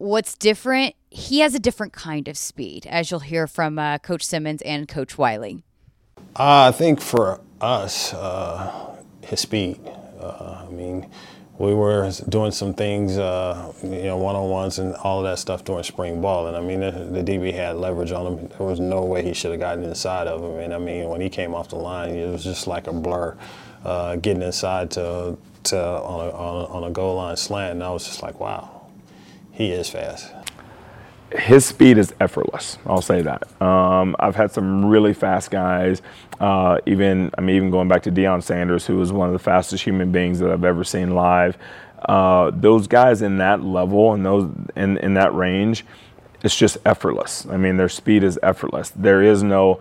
what's 0.00 0.34
different, 0.34 0.94
he 1.10 1.40
has 1.40 1.54
a 1.54 1.58
different 1.58 1.92
kind 1.92 2.26
of 2.26 2.36
speed, 2.36 2.86
as 2.86 3.10
you'll 3.10 3.20
hear 3.20 3.46
from 3.46 3.78
uh, 3.78 3.98
Coach 3.98 4.24
Simmons 4.24 4.62
and 4.62 4.88
Coach 4.88 5.18
Wylie. 5.18 5.62
Uh, 6.36 6.68
I 6.68 6.72
think 6.72 7.00
for 7.00 7.40
us, 7.60 8.14
uh, 8.14 8.96
his 9.22 9.40
speed. 9.40 9.78
Uh, 10.18 10.64
I 10.66 10.70
mean, 10.72 11.08
we 11.58 11.74
were 11.74 12.10
doing 12.30 12.50
some 12.50 12.72
things, 12.72 13.18
uh, 13.18 13.72
you 13.82 14.04
know, 14.04 14.16
one-on-ones 14.16 14.78
and 14.78 14.94
all 14.96 15.18
of 15.18 15.24
that 15.24 15.38
stuff 15.38 15.64
during 15.64 15.82
spring 15.82 16.22
ball. 16.22 16.46
And 16.46 16.56
I 16.56 16.60
mean, 16.60 16.80
the, 16.80 16.90
the 16.90 17.22
DB 17.22 17.52
had 17.52 17.76
leverage 17.76 18.12
on 18.12 18.26
him. 18.26 18.48
There 18.48 18.66
was 18.66 18.80
no 18.80 19.02
way 19.02 19.22
he 19.22 19.34
should 19.34 19.50
have 19.50 19.60
gotten 19.60 19.84
inside 19.84 20.26
of 20.26 20.42
him. 20.42 20.58
And 20.60 20.72
I 20.72 20.78
mean, 20.78 21.10
when 21.10 21.20
he 21.20 21.28
came 21.28 21.54
off 21.54 21.68
the 21.68 21.76
line, 21.76 22.14
it 22.14 22.30
was 22.30 22.42
just 22.42 22.66
like 22.66 22.86
a 22.86 22.92
blur, 22.92 23.36
uh, 23.84 24.16
getting 24.16 24.42
inside 24.42 24.90
to 24.92 25.36
to 25.62 25.78
on 25.78 26.26
a, 26.26 26.30
on 26.30 26.56
a 26.56 26.64
on 26.68 26.84
a 26.84 26.90
goal 26.90 27.16
line 27.16 27.36
slant. 27.36 27.72
And 27.72 27.84
I 27.84 27.90
was 27.90 28.06
just 28.06 28.22
like, 28.22 28.40
wow, 28.40 28.79
he 29.52 29.70
is 29.72 29.88
fast. 29.90 30.32
his 31.32 31.64
speed 31.64 31.96
is 31.98 32.12
effortless. 32.20 32.78
I'll 32.86 33.02
say 33.02 33.22
that. 33.22 33.62
Um, 33.62 34.16
I've 34.18 34.34
had 34.36 34.50
some 34.50 34.84
really 34.84 35.14
fast 35.14 35.50
guys. 35.50 36.02
Uh, 36.40 36.78
even 36.86 37.30
I 37.38 37.40
mean, 37.40 37.56
even 37.56 37.70
going 37.70 37.88
back 37.88 38.02
to 38.04 38.12
Deion 38.12 38.42
Sanders, 38.42 38.86
who 38.86 38.96
was 38.96 39.12
one 39.12 39.28
of 39.28 39.32
the 39.32 39.38
fastest 39.38 39.84
human 39.84 40.10
beings 40.10 40.38
that 40.40 40.50
I've 40.50 40.64
ever 40.64 40.84
seen 40.84 41.14
live. 41.14 41.56
Uh, 42.08 42.50
those 42.54 42.86
guys 42.86 43.22
in 43.22 43.36
that 43.38 43.62
level 43.62 44.14
and 44.14 44.24
those 44.24 44.50
in 44.76 44.96
in 44.98 45.14
that 45.14 45.34
range, 45.34 45.84
it's 46.42 46.56
just 46.56 46.78
effortless. 46.86 47.46
I 47.50 47.56
mean, 47.58 47.76
their 47.76 47.90
speed 47.90 48.24
is 48.24 48.38
effortless. 48.42 48.90
There 48.90 49.22
is 49.22 49.42
no. 49.42 49.80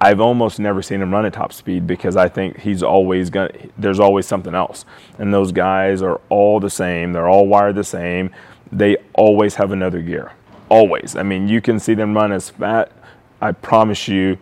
I've 0.00 0.20
almost 0.20 0.60
never 0.60 0.82
seen 0.82 1.02
him 1.02 1.12
run 1.12 1.24
at 1.26 1.32
top 1.32 1.52
speed 1.52 1.86
because 1.86 2.16
I 2.16 2.28
think 2.28 2.60
he's 2.60 2.82
always 2.82 3.30
going. 3.30 3.72
There's 3.78 3.98
always 3.98 4.26
something 4.26 4.54
else, 4.54 4.84
and 5.18 5.32
those 5.34 5.50
guys 5.50 6.02
are 6.02 6.20
all 6.28 6.60
the 6.60 6.70
same. 6.70 7.12
They're 7.12 7.28
all 7.28 7.48
wired 7.48 7.74
the 7.74 7.84
same. 7.84 8.30
They 8.72 8.96
always 9.14 9.54
have 9.56 9.72
another 9.72 10.02
gear 10.02 10.32
always. 10.68 11.16
I 11.16 11.22
mean, 11.22 11.48
you 11.48 11.60
can 11.60 11.78
see 11.78 11.94
them 11.94 12.14
run 12.14 12.32
as 12.32 12.50
fat. 12.50 12.92
I 13.40 13.52
promise 13.52 14.08
you, 14.08 14.38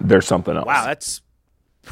there's 0.00 0.26
something 0.26 0.56
else. 0.56 0.66
Wow, 0.66 0.84
that's 0.84 1.20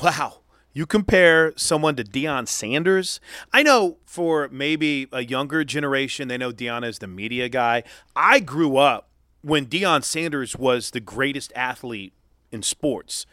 wow. 0.02 0.36
You 0.72 0.86
compare 0.86 1.52
someone 1.56 1.96
to 1.96 2.04
Deion 2.04 2.46
Sanders. 2.46 3.20
I 3.52 3.62
know 3.64 3.98
for 4.06 4.48
maybe 4.52 5.08
a 5.10 5.24
younger 5.24 5.64
generation, 5.64 6.28
they 6.28 6.38
know 6.38 6.52
Deion 6.52 6.84
is 6.84 7.00
the 7.00 7.08
media 7.08 7.48
guy. 7.48 7.82
I 8.14 8.38
grew 8.38 8.76
up 8.76 9.08
when 9.42 9.66
Deion 9.66 10.04
Sanders 10.04 10.56
was 10.56 10.92
the 10.92 11.00
greatest 11.00 11.52
athlete 11.56 12.12
in 12.52 12.62
sports, 12.62 13.26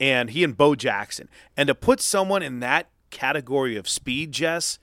and 0.00 0.30
he 0.30 0.42
and 0.42 0.56
Bo 0.56 0.74
Jackson. 0.74 1.28
And 1.56 1.66
to 1.66 1.74
put 1.74 2.00
someone 2.00 2.42
in 2.42 2.60
that 2.60 2.88
category 3.10 3.76
of 3.76 3.86
speed, 3.88 4.32
Jess, 4.32 4.78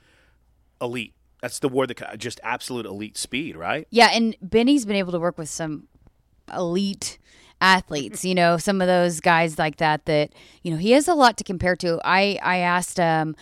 elite. 0.80 1.15
That's 1.46 1.60
the 1.60 1.70
word 1.70 1.90
that 1.90 2.18
just 2.18 2.40
absolute 2.44 2.88
elite 2.88 3.20
speed, 3.20 3.56
right? 3.56 3.88
Yeah, 3.92 4.10
and 4.12 4.36
Bennie's 4.42 4.84
been 4.84 4.96
able 4.96 5.12
to 5.12 5.20
work 5.20 5.38
with 5.38 5.48
some 5.48 5.88
elite 6.52 7.20
athletes 7.62 8.26
you 8.26 8.36
know 8.36 8.58
some 8.58 8.82
of 8.82 8.88
those 8.88 9.22
guys 9.22 9.58
like 9.58 9.78
that 9.78 10.06
that 10.06 10.32
you 10.62 10.70
know 10.70 10.78
he 10.78 10.92
has 10.92 11.08
a 11.08 11.14
lot 11.14 11.38
to 11.38 11.44
compare 11.44 11.76
to 11.76 12.00
i 12.04 12.38
i 12.44 12.58
asked 12.58 13.00
um 13.00 13.34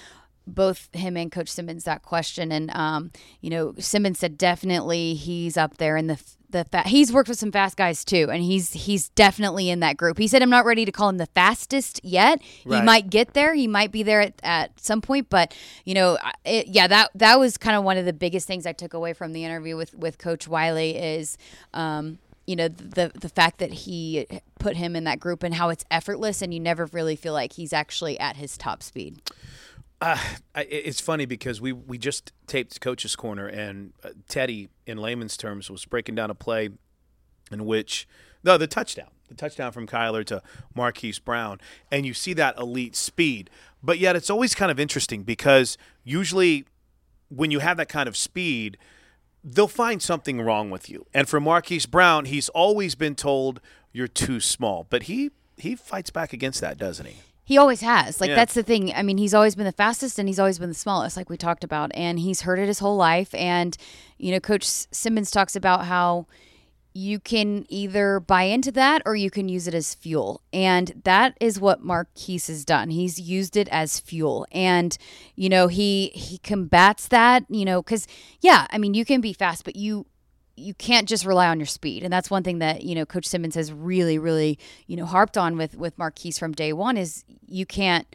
both 0.46 0.90
him 0.94 1.16
and 1.16 1.32
coach 1.32 1.50
simmons 1.50 1.86
that 1.86 2.02
question 2.02 2.52
and 2.52 2.70
um 2.76 3.12
you 3.40 3.50
know 3.50 3.74
simmons 3.80 4.20
said 4.20 4.38
definitely 4.38 5.14
he's 5.14 5.56
up 5.56 5.78
there 5.78 5.96
in 5.96 6.08
the 6.08 6.20
the 6.54 6.64
fa- 6.64 6.88
he's 6.88 7.12
worked 7.12 7.28
with 7.28 7.38
some 7.38 7.52
fast 7.52 7.76
guys 7.76 8.06
too, 8.06 8.30
and 8.32 8.42
he's 8.42 8.72
he's 8.72 9.10
definitely 9.10 9.70
in 9.70 9.82
that 9.82 9.98
group. 9.98 10.18
He 10.18 10.28
said 10.30 10.42
I'm 10.42 10.50
not 10.50 10.64
ready 10.64 10.86
to 10.86 10.92
call 10.92 11.10
him 11.10 11.18
the 11.18 11.26
fastest 11.26 12.00
yet. 12.04 12.42
Right. 12.64 12.80
He 12.80 12.86
might 12.86 13.10
get 13.10 13.34
there. 13.34 13.54
He 13.54 13.68
might 13.68 13.92
be 13.92 14.04
there 14.04 14.22
at, 14.22 14.40
at 14.42 14.80
some 14.80 15.02
point, 15.02 15.30
but 15.30 15.54
you 15.84 15.94
know, 15.94 16.18
it, 16.46 16.68
yeah, 16.68 16.88
that 16.88 17.10
that 17.16 17.38
was 17.38 17.58
kind 17.58 17.76
of 17.76 17.84
one 17.84 17.98
of 17.98 18.06
the 18.06 18.14
biggest 18.14 18.48
things 18.48 18.66
I 18.66 18.72
took 18.72 18.94
away 18.94 19.12
from 19.12 19.34
the 19.34 19.44
interview 19.44 19.76
with 19.76 19.94
with 19.94 20.18
Coach 20.18 20.48
Wylie 20.48 20.96
is. 20.96 21.38
Um, 21.74 22.20
you 22.46 22.58
know 22.58 22.68
the 22.68 23.10
the 23.16 23.30
fact 23.30 23.60
that 23.60 23.72
he 23.72 24.28
put 24.60 24.76
him 24.76 24.98
in 24.98 25.06
that 25.06 25.18
group 25.18 25.44
and 25.44 25.56
how 25.56 25.70
it's 25.70 25.86
effortless 25.90 26.42
and 26.42 26.54
you 26.54 26.60
never 26.60 26.88
really 26.88 27.16
feel 27.16 27.32
like 27.32 27.54
he's 27.54 27.72
actually 27.72 28.20
at 28.20 28.36
his 28.36 28.58
top 28.58 28.84
speed. 28.84 29.22
Uh, 30.04 30.18
it's 30.54 31.00
funny 31.00 31.26
because 31.26 31.62
we, 31.62 31.72
we 31.72 31.98
just 31.98 32.34
taped 32.46 32.82
Coach's 32.82 33.16
Corner, 33.16 33.48
and 33.48 33.94
uh, 34.04 34.10
Teddy, 34.28 34.68
in 34.86 34.98
layman's 34.98 35.38
terms, 35.38 35.72
was 35.72 35.86
breaking 35.86 36.14
down 36.14 36.30
a 36.30 36.36
play 36.36 36.72
in 37.54 37.66
which 37.66 38.06
no, 38.44 38.58
the 38.58 38.68
touchdown, 38.68 39.08
the 39.30 39.36
touchdown 39.36 39.72
from 39.72 39.88
Kyler 39.88 40.26
to 40.26 40.44
Marquise 40.76 41.20
Brown, 41.20 41.62
and 41.90 42.06
you 42.06 42.14
see 42.14 42.34
that 42.34 42.58
elite 42.58 42.98
speed. 42.98 43.50
But 43.82 43.98
yet, 43.98 44.18
it's 44.18 44.30
always 44.30 44.54
kind 44.54 44.70
of 44.70 44.78
interesting 44.78 45.24
because 45.24 45.78
usually, 46.04 46.66
when 47.30 47.50
you 47.50 47.60
have 47.60 47.78
that 47.78 47.88
kind 47.88 48.10
of 48.10 48.18
speed, 48.18 48.78
they'll 49.42 49.70
find 49.70 50.02
something 50.02 50.42
wrong 50.42 50.70
with 50.70 50.90
you. 50.90 51.06
And 51.14 51.30
for 51.30 51.40
Marquise 51.40 51.86
Brown, 51.86 52.26
he's 52.26 52.50
always 52.50 52.96
been 52.96 53.16
told 53.16 53.62
you're 53.94 54.10
too 54.10 54.42
small, 54.42 54.86
but 54.90 55.04
he 55.04 55.32
he 55.56 55.78
fights 55.78 56.10
back 56.10 56.34
against 56.34 56.60
that, 56.60 56.78
doesn't 56.78 57.06
he? 57.06 57.22
He 57.46 57.58
always 57.58 57.82
has. 57.82 58.22
Like 58.22 58.30
yeah. 58.30 58.36
that's 58.36 58.54
the 58.54 58.64
thing. 58.64 58.94
I 58.94 59.04
mean, 59.04 59.18
he's 59.18 59.34
always 59.34 59.56
been 59.56 59.66
the 59.66 59.72
fastest 59.72 60.18
and 60.18 60.28
he's 60.28 60.40
always 60.40 60.60
been 60.60 60.70
the 60.70 60.76
smallest, 60.76 61.18
like 61.18 61.30
we 61.30 61.38
talked 61.38 61.64
about. 61.64 61.92
And 61.94 62.20
he's 62.20 62.42
heard 62.42 62.60
it 62.60 62.68
his 62.68 62.80
whole 62.80 62.96
life. 62.96 63.34
And, 63.36 63.76
you 64.18 64.32
know, 64.32 64.40
Coach 64.40 64.64
Simmons 64.66 65.30
talks 65.30 65.56
about 65.56 65.86
how 65.86 66.28
you 66.94 67.20
can 67.20 67.66
either 67.70 68.20
buy 68.20 68.44
into 68.44 68.72
that 68.72 69.02
or 69.06 69.16
you 69.16 69.32
can 69.32 69.50
use 69.50 69.68
it 69.68 69.74
as 69.74 69.96
fuel. 69.96 70.42
And 70.54 71.02
that 71.04 71.36
is 71.42 71.60
what 71.60 71.84
Marquise 71.84 72.48
has 72.48 72.64
done. 72.64 72.92
He's 72.92 73.20
used 73.20 73.58
it 73.58 73.68
as 73.70 74.00
fuel. 74.00 74.46
And, 74.52 74.96
you 75.36 75.50
know, 75.50 75.68
he 75.68 76.12
he 76.14 76.38
combats 76.38 77.08
that, 77.08 77.46
you 77.50 77.66
know, 77.66 77.82
cuz 77.82 78.08
yeah, 78.42 78.68
I 78.70 78.78
mean, 78.78 78.94
you 78.94 79.06
can 79.06 79.22
be 79.22 79.34
fast, 79.34 79.66
but 79.66 79.76
you 79.76 80.06
you 80.56 80.74
can't 80.74 81.08
just 81.08 81.26
rely 81.26 81.48
on 81.48 81.60
your 81.60 81.66
speed. 81.66 82.04
And 82.04 82.14
that's 82.14 82.30
one 82.30 82.44
thing 82.44 82.60
that, 82.60 82.84
you 82.84 82.96
know, 82.96 83.06
Coach 83.06 83.26
Simmons 83.26 83.56
has 83.56 83.72
really, 83.72 84.18
really, 84.18 84.60
you 84.88 84.96
know, 84.96 85.06
harped 85.06 85.38
on 85.38 85.58
with 85.58 85.76
with 85.76 85.98
Marquise 85.98 86.38
from 86.38 86.52
day 86.54 86.74
one 86.74 86.98
is 86.98 87.24
you 87.48 87.66
can't 87.66 88.08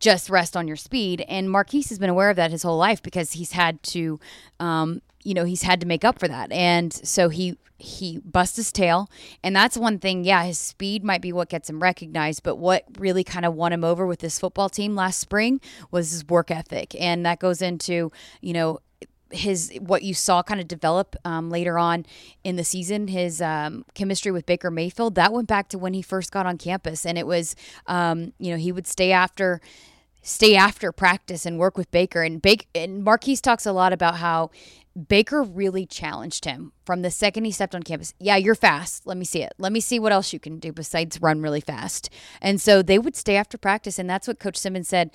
just 0.00 0.28
rest 0.28 0.56
on 0.56 0.66
your 0.66 0.76
speed. 0.76 1.24
And 1.28 1.50
Marquise 1.50 1.88
has 1.88 1.98
been 1.98 2.10
aware 2.10 2.30
of 2.30 2.36
that 2.36 2.50
his 2.50 2.62
whole 2.62 2.76
life 2.76 3.02
because 3.02 3.32
he's 3.32 3.52
had 3.52 3.82
to 3.84 4.18
um, 4.60 5.00
you 5.24 5.34
know, 5.34 5.44
he's 5.44 5.62
had 5.62 5.80
to 5.80 5.86
make 5.86 6.04
up 6.04 6.18
for 6.18 6.28
that. 6.28 6.52
And 6.52 6.92
so 6.92 7.28
he 7.30 7.56
he 7.76 8.18
busts 8.18 8.56
his 8.56 8.70
tail. 8.70 9.10
And 9.42 9.54
that's 9.54 9.76
one 9.76 9.98
thing, 9.98 10.24
yeah, 10.24 10.44
his 10.44 10.58
speed 10.58 11.02
might 11.02 11.20
be 11.20 11.32
what 11.32 11.48
gets 11.48 11.68
him 11.68 11.82
recognized, 11.82 12.42
but 12.42 12.56
what 12.56 12.84
really 12.98 13.24
kind 13.24 13.44
of 13.44 13.54
won 13.54 13.72
him 13.72 13.82
over 13.82 14.06
with 14.06 14.20
this 14.20 14.38
football 14.38 14.68
team 14.68 14.94
last 14.94 15.18
spring 15.18 15.60
was 15.90 16.12
his 16.12 16.26
work 16.26 16.50
ethic. 16.50 16.94
And 17.00 17.26
that 17.26 17.40
goes 17.40 17.60
into, 17.60 18.12
you 18.40 18.52
know, 18.52 18.78
his 19.34 19.72
what 19.80 20.02
you 20.02 20.14
saw 20.14 20.42
kind 20.42 20.60
of 20.60 20.68
develop 20.68 21.16
um, 21.24 21.50
later 21.50 21.78
on 21.78 22.06
in 22.42 22.56
the 22.56 22.64
season, 22.64 23.08
his 23.08 23.42
um, 23.42 23.84
chemistry 23.94 24.32
with 24.32 24.46
Baker 24.46 24.70
Mayfield, 24.70 25.14
that 25.16 25.32
went 25.32 25.48
back 25.48 25.68
to 25.70 25.78
when 25.78 25.94
he 25.94 26.02
first 26.02 26.32
got 26.32 26.46
on 26.46 26.58
campus, 26.58 27.04
and 27.04 27.18
it 27.18 27.26
was, 27.26 27.54
um, 27.86 28.32
you 28.38 28.50
know, 28.50 28.56
he 28.56 28.72
would 28.72 28.86
stay 28.86 29.12
after 29.12 29.60
stay 30.22 30.56
after 30.56 30.90
practice 30.90 31.44
and 31.44 31.58
work 31.58 31.76
with 31.76 31.90
Baker. 31.90 32.22
And 32.22 32.40
Baker 32.40 32.64
and 32.74 33.04
Marquise 33.04 33.42
talks 33.42 33.66
a 33.66 33.72
lot 33.72 33.92
about 33.92 34.16
how 34.16 34.50
Baker 35.08 35.42
really 35.42 35.84
challenged 35.84 36.44
him 36.44 36.72
from 36.86 37.02
the 37.02 37.10
second 37.10 37.44
he 37.44 37.50
stepped 37.50 37.74
on 37.74 37.82
campus. 37.82 38.14
Yeah, 38.18 38.36
you're 38.36 38.54
fast. 38.54 39.06
Let 39.06 39.16
me 39.16 39.24
see 39.24 39.42
it. 39.42 39.52
Let 39.58 39.72
me 39.72 39.80
see 39.80 39.98
what 39.98 40.12
else 40.12 40.32
you 40.32 40.40
can 40.40 40.58
do 40.58 40.72
besides 40.72 41.20
run 41.20 41.42
really 41.42 41.60
fast. 41.60 42.08
And 42.40 42.60
so 42.60 42.80
they 42.80 42.98
would 42.98 43.16
stay 43.16 43.36
after 43.36 43.58
practice, 43.58 43.98
and 43.98 44.08
that's 44.08 44.26
what 44.26 44.38
Coach 44.38 44.56
Simmons 44.56 44.88
said. 44.88 45.10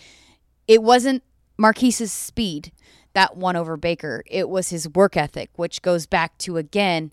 It 0.68 0.84
wasn't 0.84 1.24
Marquise's 1.58 2.12
speed 2.12 2.72
that 3.20 3.36
won 3.36 3.58
over 3.58 3.76
Baker. 3.76 4.24
It 4.28 4.48
was 4.48 4.70
his 4.70 4.88
work 4.88 5.18
ethic, 5.18 5.50
which 5.58 5.82
goes 5.82 6.06
back 6.06 6.38
to 6.38 6.56
again 6.56 7.12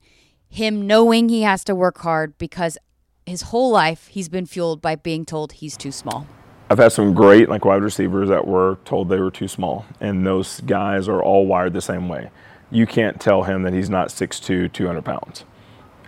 him 0.49 0.87
knowing 0.87 1.29
he 1.29 1.43
has 1.43 1.65
to 1.65 1.75
work 1.75 1.99
hard 1.99 2.39
because 2.39 2.79
his 3.27 3.43
whole 3.43 3.73
life 3.73 4.07
he's 4.07 4.29
been 4.29 4.47
fueled 4.47 4.81
by 4.81 4.95
being 4.95 5.25
told 5.25 5.55
he's 5.55 5.77
too 5.77 5.91
small. 5.91 6.29
I've 6.71 6.79
had 6.79 6.93
some 6.93 7.13
great 7.13 7.49
like 7.49 7.65
wide 7.65 7.83
receivers 7.83 8.29
that 8.29 8.47
were 8.47 8.79
told 8.85 9.09
they 9.09 9.19
were 9.19 9.33
too 9.33 9.49
small, 9.49 9.85
and 10.01 10.25
those 10.25 10.61
guys 10.61 11.09
are 11.09 11.21
all 11.21 11.45
wired 11.45 11.73
the 11.73 11.81
same 11.81 12.09
way. 12.09 12.31
You 12.71 12.87
can't 12.87 13.21
tell 13.21 13.43
him 13.43 13.65
that 13.65 13.73
he's 13.73 13.91
not 13.91 14.09
6'2", 14.09 14.73
200 14.73 15.05
pounds. 15.05 15.45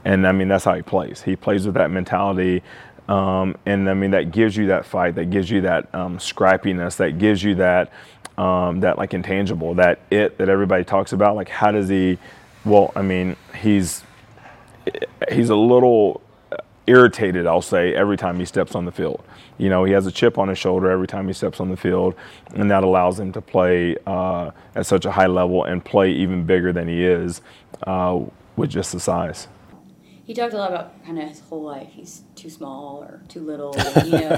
And 0.04 0.28
I 0.28 0.32
mean, 0.32 0.46
that's 0.46 0.64
how 0.64 0.74
he 0.74 0.82
plays. 0.82 1.22
He 1.22 1.34
plays 1.34 1.66
with 1.66 1.74
that 1.74 1.90
mentality. 1.90 2.62
Um, 3.08 3.56
and 3.64 3.88
I 3.88 3.94
mean, 3.94 4.10
that 4.10 4.32
gives 4.32 4.56
you 4.56 4.66
that 4.66 4.84
fight, 4.84 5.14
that 5.14 5.30
gives 5.30 5.50
you 5.50 5.62
that 5.62 5.92
um, 5.94 6.18
scrappiness, 6.18 6.96
that 6.98 7.18
gives 7.18 7.42
you 7.42 7.54
that 7.56 7.92
um, 8.36 8.80
that 8.80 8.98
like 8.98 9.14
intangible, 9.14 9.74
that 9.74 10.00
it 10.10 10.38
that 10.38 10.48
everybody 10.48 10.84
talks 10.84 11.12
about. 11.12 11.34
Like, 11.34 11.48
how 11.48 11.72
does 11.72 11.88
he? 11.88 12.18
Well, 12.64 12.92
I 12.94 13.02
mean, 13.02 13.36
he's 13.56 14.02
he's 15.30 15.48
a 15.48 15.56
little 15.56 16.20
irritated, 16.86 17.46
I'll 17.46 17.60
say, 17.60 17.94
every 17.94 18.16
time 18.16 18.38
he 18.38 18.46
steps 18.46 18.74
on 18.74 18.86
the 18.86 18.92
field. 18.92 19.22
You 19.58 19.68
know, 19.68 19.84
he 19.84 19.92
has 19.92 20.06
a 20.06 20.12
chip 20.12 20.38
on 20.38 20.48
his 20.48 20.58
shoulder 20.58 20.90
every 20.90 21.06
time 21.06 21.26
he 21.26 21.34
steps 21.34 21.60
on 21.60 21.68
the 21.68 21.76
field, 21.76 22.14
and 22.54 22.70
that 22.70 22.82
allows 22.82 23.18
him 23.18 23.32
to 23.32 23.40
play 23.40 23.96
uh, 24.06 24.52
at 24.74 24.86
such 24.86 25.04
a 25.04 25.10
high 25.10 25.26
level 25.26 25.64
and 25.64 25.84
play 25.84 26.12
even 26.12 26.44
bigger 26.44 26.72
than 26.72 26.88
he 26.88 27.04
is 27.04 27.42
uh, 27.86 28.20
with 28.56 28.70
just 28.70 28.92
the 28.92 29.00
size 29.00 29.48
he 30.28 30.34
talked 30.34 30.52
a 30.52 30.58
lot 30.58 30.70
about 30.70 31.02
kind 31.06 31.18
of 31.18 31.26
his 31.26 31.40
whole 31.40 31.62
life. 31.62 31.88
He's 31.90 32.20
too 32.34 32.50
small 32.50 33.02
or 33.02 33.22
too 33.28 33.40
little. 33.40 33.74
You 34.04 34.12
know, 34.12 34.36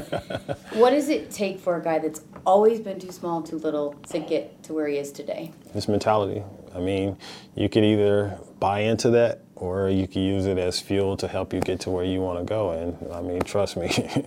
what 0.75 0.91
does 0.91 1.09
it 1.09 1.33
take 1.33 1.59
for 1.59 1.77
a 1.77 1.83
guy 1.83 1.99
that's 1.99 2.23
always 2.47 2.79
been 2.79 3.01
too 3.01 3.11
small, 3.11 3.43
too 3.43 3.59
little, 3.59 3.95
to 4.11 4.21
get 4.21 4.63
to 4.65 4.73
where 4.73 4.87
he 4.87 4.99
is 4.99 5.11
today? 5.11 5.51
His 5.73 5.89
mentality. 5.89 6.45
I 6.77 6.79
mean, 6.79 7.17
you 7.57 7.69
can 7.69 7.83
either 7.83 8.39
buy 8.61 8.81
into 8.81 9.11
that 9.11 9.43
or 9.57 9.91
you 9.91 10.07
can 10.07 10.23
use 10.23 10.47
it 10.47 10.59
as 10.59 10.79
fuel 10.81 11.17
to 11.17 11.27
help 11.27 11.53
you 11.53 11.59
get 11.59 11.81
to 11.81 11.91
where 11.91 12.05
you 12.05 12.21
want 12.21 12.39
to 12.39 12.45
go. 12.45 12.71
And 12.71 13.13
I 13.13 13.21
mean, 13.21 13.41
trust 13.41 13.77
me. 13.77 13.91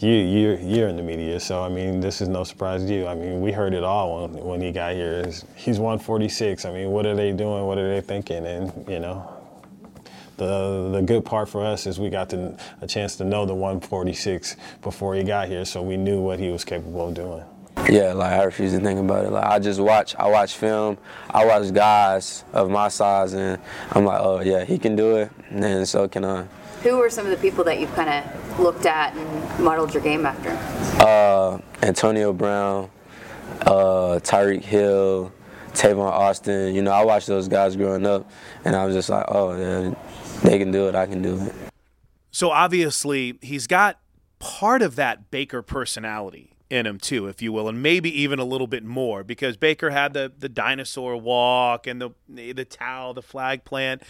you, 0.00 0.10
you're, 0.10 0.58
you're 0.58 0.88
in 0.88 0.96
the 0.96 1.04
media, 1.04 1.38
so 1.38 1.62
I 1.62 1.68
mean, 1.68 2.00
this 2.00 2.20
is 2.20 2.26
no 2.26 2.42
surprise 2.42 2.84
to 2.84 2.92
you. 2.92 3.06
I 3.06 3.14
mean, 3.14 3.40
we 3.40 3.52
heard 3.52 3.74
it 3.74 3.84
all 3.84 4.22
when, 4.22 4.44
when 4.44 4.60
he 4.60 4.72
got 4.72 4.94
here. 4.94 5.24
He's 5.54 5.78
146. 5.78 6.64
I 6.64 6.72
mean, 6.72 6.90
what 6.90 7.06
are 7.06 7.14
they 7.14 7.30
doing? 7.30 7.64
What 7.64 7.78
are 7.78 7.88
they 7.88 8.00
thinking? 8.00 8.44
And, 8.44 8.72
you 8.88 8.98
know, 8.98 9.41
the 10.36 10.90
the 10.92 11.02
good 11.02 11.24
part 11.24 11.48
for 11.48 11.64
us 11.64 11.86
is 11.86 11.98
we 12.00 12.10
got 12.10 12.30
to, 12.30 12.56
a 12.80 12.86
chance 12.86 13.16
to 13.16 13.24
know 13.24 13.46
the 13.46 13.54
146 13.54 14.56
before 14.80 15.14
he 15.14 15.22
got 15.22 15.48
here, 15.48 15.64
so 15.64 15.82
we 15.82 15.96
knew 15.96 16.20
what 16.20 16.38
he 16.38 16.50
was 16.50 16.64
capable 16.64 17.08
of 17.08 17.14
doing. 17.14 17.44
Yeah, 17.88 18.12
like 18.12 18.32
I 18.32 18.42
refuse 18.44 18.72
to 18.72 18.80
think 18.80 19.00
about 19.00 19.24
it. 19.24 19.30
Like 19.30 19.44
I 19.44 19.58
just 19.58 19.80
watch, 19.80 20.14
I 20.16 20.28
watch 20.28 20.54
film, 20.54 20.98
I 21.30 21.44
watch 21.44 21.72
guys 21.72 22.44
of 22.52 22.70
my 22.70 22.88
size, 22.88 23.32
and 23.32 23.60
I'm 23.90 24.04
like, 24.04 24.20
oh 24.20 24.40
yeah, 24.40 24.64
he 24.64 24.78
can 24.78 24.94
do 24.94 25.16
it, 25.16 25.30
and 25.50 25.62
then 25.62 25.86
so 25.86 26.06
can 26.08 26.24
I. 26.24 26.46
Who 26.82 27.00
are 27.00 27.10
some 27.10 27.26
of 27.26 27.30
the 27.30 27.36
people 27.36 27.64
that 27.64 27.78
you've 27.78 27.94
kind 27.94 28.10
of 28.10 28.60
looked 28.60 28.86
at 28.86 29.14
and 29.14 29.64
modeled 29.64 29.94
your 29.94 30.02
game 30.02 30.26
after? 30.26 30.50
Uh, 31.04 31.60
Antonio 31.82 32.32
Brown, 32.32 32.90
uh, 33.62 34.18
Tyreek 34.22 34.62
Hill, 34.62 35.32
Tavon 35.72 36.10
Austin. 36.10 36.74
You 36.74 36.82
know, 36.82 36.90
I 36.90 37.04
watched 37.04 37.26
those 37.26 37.48
guys 37.48 37.76
growing 37.76 38.06
up, 38.06 38.28
and 38.64 38.74
I 38.74 38.84
was 38.84 38.94
just 38.94 39.08
like, 39.08 39.24
oh, 39.28 39.56
yeah, 39.56 39.94
they 40.42 40.58
can 40.58 40.70
do 40.70 40.88
it, 40.88 40.94
I 40.94 41.06
can 41.06 41.22
do 41.22 41.38
it. 41.40 41.54
So 42.30 42.50
obviously, 42.50 43.38
he's 43.42 43.66
got 43.66 43.98
part 44.38 44.82
of 44.82 44.96
that 44.96 45.30
Baker 45.30 45.62
personality 45.62 46.50
in 46.70 46.86
him 46.86 46.98
too, 46.98 47.26
if 47.28 47.42
you 47.42 47.52
will, 47.52 47.68
and 47.68 47.82
maybe 47.82 48.10
even 48.22 48.38
a 48.38 48.44
little 48.44 48.66
bit 48.66 48.82
more 48.84 49.22
because 49.22 49.56
Baker 49.56 49.90
had 49.90 50.14
the 50.14 50.32
the 50.36 50.48
dinosaur 50.48 51.16
walk 51.16 51.86
and 51.86 52.00
the 52.00 52.10
the 52.28 52.64
towel, 52.64 53.12
the 53.14 53.22
flag 53.22 53.64
plant. 53.64 54.02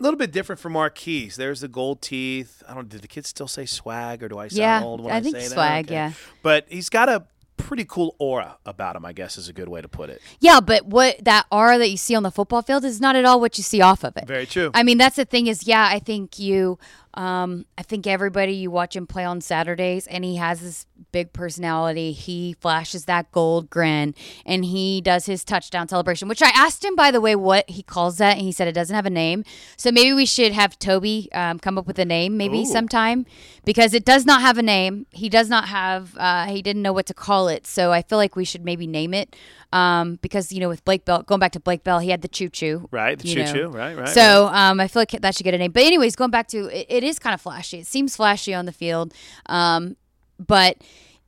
A 0.00 0.02
little 0.04 0.18
bit 0.18 0.30
different 0.30 0.60
from 0.60 0.74
Marquise. 0.74 1.34
There's 1.34 1.60
the 1.60 1.66
gold 1.66 2.02
teeth. 2.02 2.62
I 2.68 2.74
don't. 2.74 2.88
Did 2.88 3.02
the 3.02 3.08
kids 3.08 3.28
still 3.30 3.48
say 3.48 3.66
swag, 3.66 4.22
or 4.22 4.28
do 4.28 4.38
I 4.38 4.46
sound 4.46 4.56
Yeah, 4.58 4.82
old 4.84 5.00
when 5.00 5.12
I 5.12 5.16
I, 5.16 5.20
think 5.22 5.34
say 5.36 5.46
swag, 5.46 5.86
that? 5.88 5.92
yeah. 5.92 6.12
But 6.40 6.66
he's 6.68 6.88
got 6.88 7.08
a 7.08 7.24
pretty 7.58 7.84
cool 7.84 8.16
aura 8.18 8.56
about 8.64 8.96
him. 8.96 9.04
I 9.04 9.12
guess 9.12 9.36
is 9.36 9.48
a 9.48 9.52
good 9.52 9.68
way 9.68 9.82
to 9.82 9.88
put 9.88 10.08
it. 10.08 10.22
Yeah, 10.40 10.60
but 10.60 10.86
what 10.86 11.22
that 11.24 11.46
aura 11.50 11.76
that 11.78 11.90
you 11.90 11.98
see 11.98 12.14
on 12.14 12.22
the 12.22 12.30
football 12.30 12.62
field 12.62 12.84
is 12.84 13.00
not 13.00 13.16
at 13.16 13.24
all 13.24 13.40
what 13.40 13.58
you 13.58 13.64
see 13.64 13.82
off 13.82 14.04
of 14.04 14.16
it. 14.16 14.26
Very 14.26 14.46
true. 14.46 14.70
I 14.72 14.82
mean, 14.82 14.96
that's 14.96 15.16
the 15.16 15.24
thing 15.26 15.48
is, 15.48 15.66
yeah, 15.66 15.86
I 15.90 15.98
think 15.98 16.38
you, 16.38 16.78
um, 17.14 17.66
I 17.76 17.82
think 17.82 18.06
everybody 18.06 18.54
you 18.54 18.70
watch 18.70 18.96
him 18.96 19.06
play 19.06 19.24
on 19.24 19.40
Saturdays, 19.40 20.06
and 20.06 20.24
he 20.24 20.36
has 20.36 20.60
this 20.60 20.86
big 21.12 21.32
personality. 21.32 22.12
He 22.12 22.54
flashes 22.60 23.04
that 23.06 23.30
gold 23.32 23.70
grin, 23.70 24.14
and 24.44 24.64
he 24.64 25.00
does 25.00 25.26
his 25.26 25.44
touchdown 25.44 25.88
celebration. 25.88 26.28
Which 26.28 26.42
I 26.42 26.50
asked 26.50 26.84
him, 26.84 26.94
by 26.96 27.10
the 27.10 27.20
way, 27.20 27.36
what 27.36 27.68
he 27.68 27.82
calls 27.82 28.18
that, 28.18 28.36
and 28.36 28.42
he 28.42 28.52
said 28.52 28.68
it 28.68 28.72
doesn't 28.72 28.94
have 28.94 29.06
a 29.06 29.10
name. 29.10 29.44
So 29.76 29.90
maybe 29.90 30.12
we 30.12 30.26
should 30.26 30.52
have 30.52 30.78
Toby 30.78 31.28
um, 31.32 31.58
come 31.58 31.78
up 31.78 31.86
with 31.86 31.98
a 31.98 32.04
name, 32.04 32.36
maybe 32.36 32.60
Ooh. 32.60 32.66
sometime, 32.66 33.26
because 33.64 33.94
it 33.94 34.04
does 34.04 34.24
not 34.24 34.40
have 34.40 34.58
a 34.58 34.62
name. 34.62 35.06
He 35.10 35.28
does 35.28 35.48
not 35.48 35.68
have. 35.68 36.16
Uh, 36.16 36.46
he 36.46 36.62
didn't 36.62 36.82
know 36.82 36.92
what 36.92 37.06
to 37.06 37.14
call 37.14 37.48
it. 37.48 37.66
So 37.66 37.92
I 37.92 38.02
feel 38.02 38.18
like 38.18 38.36
we 38.36 38.44
should 38.44 38.64
maybe 38.64 38.86
name 38.86 39.14
it. 39.14 39.34
Um, 39.70 40.18
because 40.22 40.50
you 40.50 40.60
know, 40.60 40.68
with 40.68 40.82
Blake 40.84 41.04
Bell, 41.04 41.22
going 41.22 41.40
back 41.40 41.52
to 41.52 41.60
Blake 41.60 41.84
Bell, 41.84 41.98
he 41.98 42.08
had 42.08 42.22
the 42.22 42.28
choo 42.28 42.48
choo, 42.48 42.88
Right, 42.90 43.18
the 43.18 43.28
choo-choo, 43.28 43.68
right, 43.68 43.96
right, 43.96 44.08
So 44.08 44.46
um, 44.46 44.80
I 44.80 44.88
feel 44.88 45.02
like 45.02 45.10
that 45.10 45.34
should 45.34 45.44
get 45.44 45.52
a 45.52 45.58
name. 45.58 45.72
But 45.72 45.82
anyways, 45.82 46.16
going 46.16 46.30
back 46.30 46.48
to 46.48 46.66
it, 46.68 46.86
it 46.88 47.04
is 47.04 47.18
kind 47.18 47.34
of 47.34 47.40
flashy. 47.40 47.80
It 47.80 47.86
seems 47.86 48.16
flashy 48.16 48.54
on 48.54 48.64
the 48.64 48.72
field, 48.72 49.12
um, 49.46 49.96
but 50.38 50.78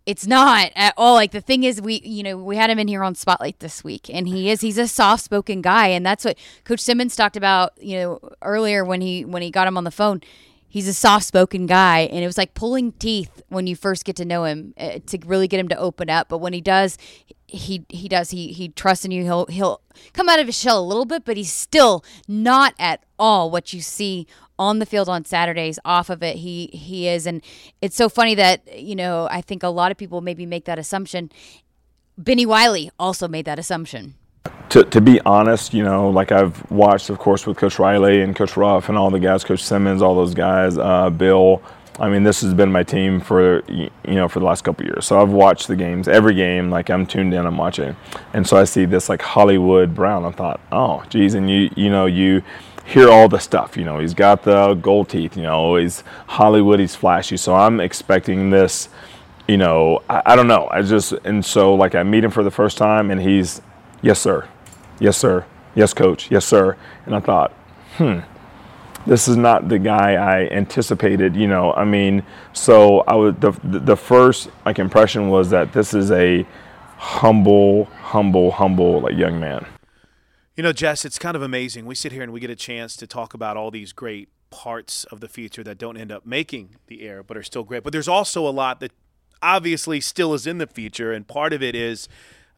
it's 0.06 0.26
not 0.26 0.72
at 0.74 0.94
all. 0.96 1.14
Like 1.14 1.32
the 1.32 1.40
thing 1.40 1.64
is, 1.64 1.80
we 1.80 2.00
you 2.04 2.22
know 2.22 2.36
we 2.36 2.56
had 2.56 2.70
him 2.70 2.78
in 2.78 2.88
here 2.88 3.02
on 3.02 3.14
Spotlight 3.14 3.60
this 3.60 3.84
week, 3.84 4.08
and 4.12 4.26
he 4.26 4.50
is 4.50 4.60
he's 4.60 4.78
a 4.78 4.88
soft 4.88 5.24
spoken 5.24 5.60
guy, 5.62 5.88
and 5.88 6.04
that's 6.04 6.24
what 6.24 6.38
Coach 6.64 6.80
Simmons 6.80 7.16
talked 7.16 7.36
about. 7.36 7.72
You 7.80 7.96
know 7.98 8.30
earlier 8.42 8.84
when 8.84 9.00
he 9.00 9.24
when 9.24 9.42
he 9.42 9.50
got 9.50 9.66
him 9.66 9.76
on 9.76 9.84
the 9.84 9.90
phone. 9.90 10.20
He's 10.72 10.86
a 10.86 10.94
soft 10.94 11.26
spoken 11.26 11.66
guy, 11.66 12.02
and 12.02 12.22
it 12.22 12.26
was 12.28 12.38
like 12.38 12.54
pulling 12.54 12.92
teeth 12.92 13.42
when 13.48 13.66
you 13.66 13.74
first 13.74 14.04
get 14.04 14.14
to 14.16 14.24
know 14.24 14.44
him 14.44 14.72
uh, 14.78 15.00
to 15.06 15.18
really 15.26 15.48
get 15.48 15.58
him 15.58 15.66
to 15.66 15.76
open 15.76 16.08
up. 16.08 16.28
But 16.28 16.38
when 16.38 16.52
he 16.52 16.60
does, 16.60 16.96
he 17.48 17.84
he 17.88 18.08
does 18.08 18.30
he 18.30 18.52
he 18.52 18.68
trusts 18.68 19.04
in 19.04 19.10
you. 19.10 19.24
He'll 19.24 19.46
he'll 19.46 19.80
come 20.12 20.28
out 20.28 20.38
of 20.38 20.46
his 20.46 20.56
shell 20.56 20.78
a 20.78 20.86
little 20.86 21.06
bit, 21.06 21.24
but 21.24 21.36
he's 21.36 21.52
still 21.52 22.04
not 22.28 22.74
at 22.78 23.04
all 23.18 23.50
what 23.50 23.72
you 23.72 23.80
see 23.80 24.28
on 24.60 24.78
the 24.78 24.86
field 24.86 25.08
on 25.08 25.24
Saturdays. 25.24 25.80
Off 25.84 26.10
of 26.10 26.22
it, 26.22 26.36
he 26.36 26.66
he 26.72 27.08
is, 27.08 27.26
and 27.26 27.42
it's 27.80 27.96
so 27.96 28.08
funny 28.08 28.36
that 28.36 28.78
you 28.78 28.94
know 28.94 29.26
I 29.30 29.40
think 29.40 29.64
a 29.64 29.68
lot 29.68 29.90
of 29.90 29.96
people 29.96 30.20
maybe 30.20 30.46
make 30.46 30.66
that 30.66 30.78
assumption. 30.78 31.32
Bennie 32.18 32.46
Wylie 32.46 32.90
also 32.98 33.26
made 33.26 33.46
that 33.46 33.58
assumption. 33.58 34.14
to, 34.68 34.84
to 34.84 35.00
be 35.00 35.20
honest, 35.22 35.72
you 35.72 35.82
know, 35.82 36.10
like 36.10 36.32
I've 36.32 36.70
watched, 36.70 37.08
of 37.10 37.18
course, 37.18 37.46
with 37.46 37.56
Coach 37.56 37.78
Riley 37.78 38.20
and 38.22 38.36
Coach 38.36 38.56
Ruff 38.56 38.88
and 38.90 38.98
all 38.98 39.10
the 39.10 39.18
guys, 39.18 39.42
Coach 39.42 39.64
Simmons, 39.64 40.02
all 40.02 40.14
those 40.14 40.34
guys, 40.34 40.76
uh, 40.76 41.08
Bill. 41.10 41.62
I 41.98 42.08
mean, 42.08 42.22
this 42.22 42.40
has 42.42 42.54
been 42.54 42.70
my 42.72 42.82
team 42.82 43.20
for 43.20 43.62
you 43.68 43.90
know 44.04 44.28
for 44.28 44.38
the 44.40 44.46
last 44.46 44.62
couple 44.62 44.86
years. 44.86 45.06
So 45.06 45.20
I've 45.20 45.30
watched 45.30 45.66
the 45.68 45.76
games, 45.76 46.08
every 46.08 46.34
game. 46.34 46.70
Like 46.70 46.88
I'm 46.90 47.04
tuned 47.06 47.34
in, 47.34 47.44
I'm 47.46 47.56
watching, 47.56 47.96
and 48.32 48.46
so 48.46 48.56
I 48.56 48.64
see 48.64 48.84
this 48.86 49.08
like 49.08 49.22
Hollywood 49.22 49.94
Brown. 49.94 50.25
I 50.25 50.30
thought, 50.30 50.60
oh, 50.73 51.02
geez, 51.08 51.34
and 51.34 51.50
you 51.50 51.70
you 51.76 51.90
know 51.90 52.06
you 52.06 52.42
hear 52.90 53.08
all 53.08 53.28
the 53.28 53.38
stuff. 53.38 53.76
You 53.76 53.84
know, 53.84 53.98
he's 53.98 54.14
got 54.14 54.42
the 54.42 54.74
gold 54.74 55.08
teeth. 55.08 55.36
You 55.36 55.44
know, 55.44 55.76
he's 55.76 56.02
Hollywood, 56.26 56.80
he's 56.80 56.96
flashy. 56.96 57.36
So 57.36 57.54
I'm 57.54 57.80
expecting 57.80 58.50
this. 58.50 58.88
You 59.48 59.56
know, 59.56 60.02
I, 60.08 60.22
I 60.26 60.36
don't 60.36 60.48
know. 60.48 60.68
I 60.70 60.82
just 60.82 61.12
and 61.24 61.44
so 61.44 61.74
like 61.74 61.94
I 61.94 62.02
meet 62.02 62.24
him 62.24 62.30
for 62.30 62.44
the 62.44 62.50
first 62.50 62.76
time, 62.76 63.10
and 63.10 63.20
he's 63.20 63.62
yes 64.02 64.18
sir, 64.18 64.48
yes 64.98 65.16
sir, 65.16 65.44
yes 65.74 65.94
coach, 65.94 66.30
yes 66.30 66.44
sir, 66.44 66.76
and 67.06 67.14
I 67.14 67.20
thought, 67.20 67.52
hmm 67.96 68.20
this 69.06 69.28
is 69.28 69.36
not 69.36 69.68
the 69.68 69.78
guy 69.78 70.12
I 70.12 70.46
anticipated. 70.48 71.34
You 71.34 71.48
know, 71.48 71.72
I 71.72 71.84
mean, 71.84 72.22
so 72.52 73.00
I 73.00 73.14
was 73.14 73.34
the 73.40 73.52
the 73.62 73.96
first 73.96 74.50
like 74.66 74.78
impression 74.78 75.28
was 75.30 75.50
that 75.50 75.72
this 75.72 75.94
is 75.94 76.10
a 76.10 76.46
humble, 76.96 77.86
humble, 77.86 78.50
humble 78.50 79.00
like 79.00 79.16
young 79.16 79.40
man. 79.40 79.66
You 80.60 80.62
know, 80.62 80.75
Jess, 80.75 81.06
it's 81.06 81.18
kind 81.18 81.36
of 81.36 81.40
amazing. 81.40 81.86
We 81.86 81.94
sit 81.94 82.12
here 82.12 82.23
and 82.23 82.34
we 82.34 82.38
get 82.38 82.50
a 82.50 82.54
chance 82.54 82.94
to 82.96 83.06
talk 83.06 83.32
about 83.32 83.56
all 83.56 83.70
these 83.70 83.94
great 83.94 84.28
parts 84.50 85.04
of 85.04 85.20
the 85.20 85.26
future 85.26 85.64
that 85.64 85.78
don't 85.78 85.96
end 85.96 86.12
up 86.12 86.26
making 86.26 86.76
the 86.86 87.00
air, 87.00 87.23
but 87.23 87.38
are 87.38 87.42
still 87.42 87.64
great. 87.64 87.82
But 87.82 87.94
there's 87.94 88.08
also 88.08 88.46
a 88.46 88.50
lot 88.52 88.78
that 88.80 88.92
obviously 89.40 90.02
still 90.02 90.34
is 90.34 90.46
in 90.46 90.58
the 90.58 90.66
future, 90.66 91.12
and 91.12 91.26
part 91.26 91.54
of 91.54 91.62
it 91.62 91.75
is 91.75 92.10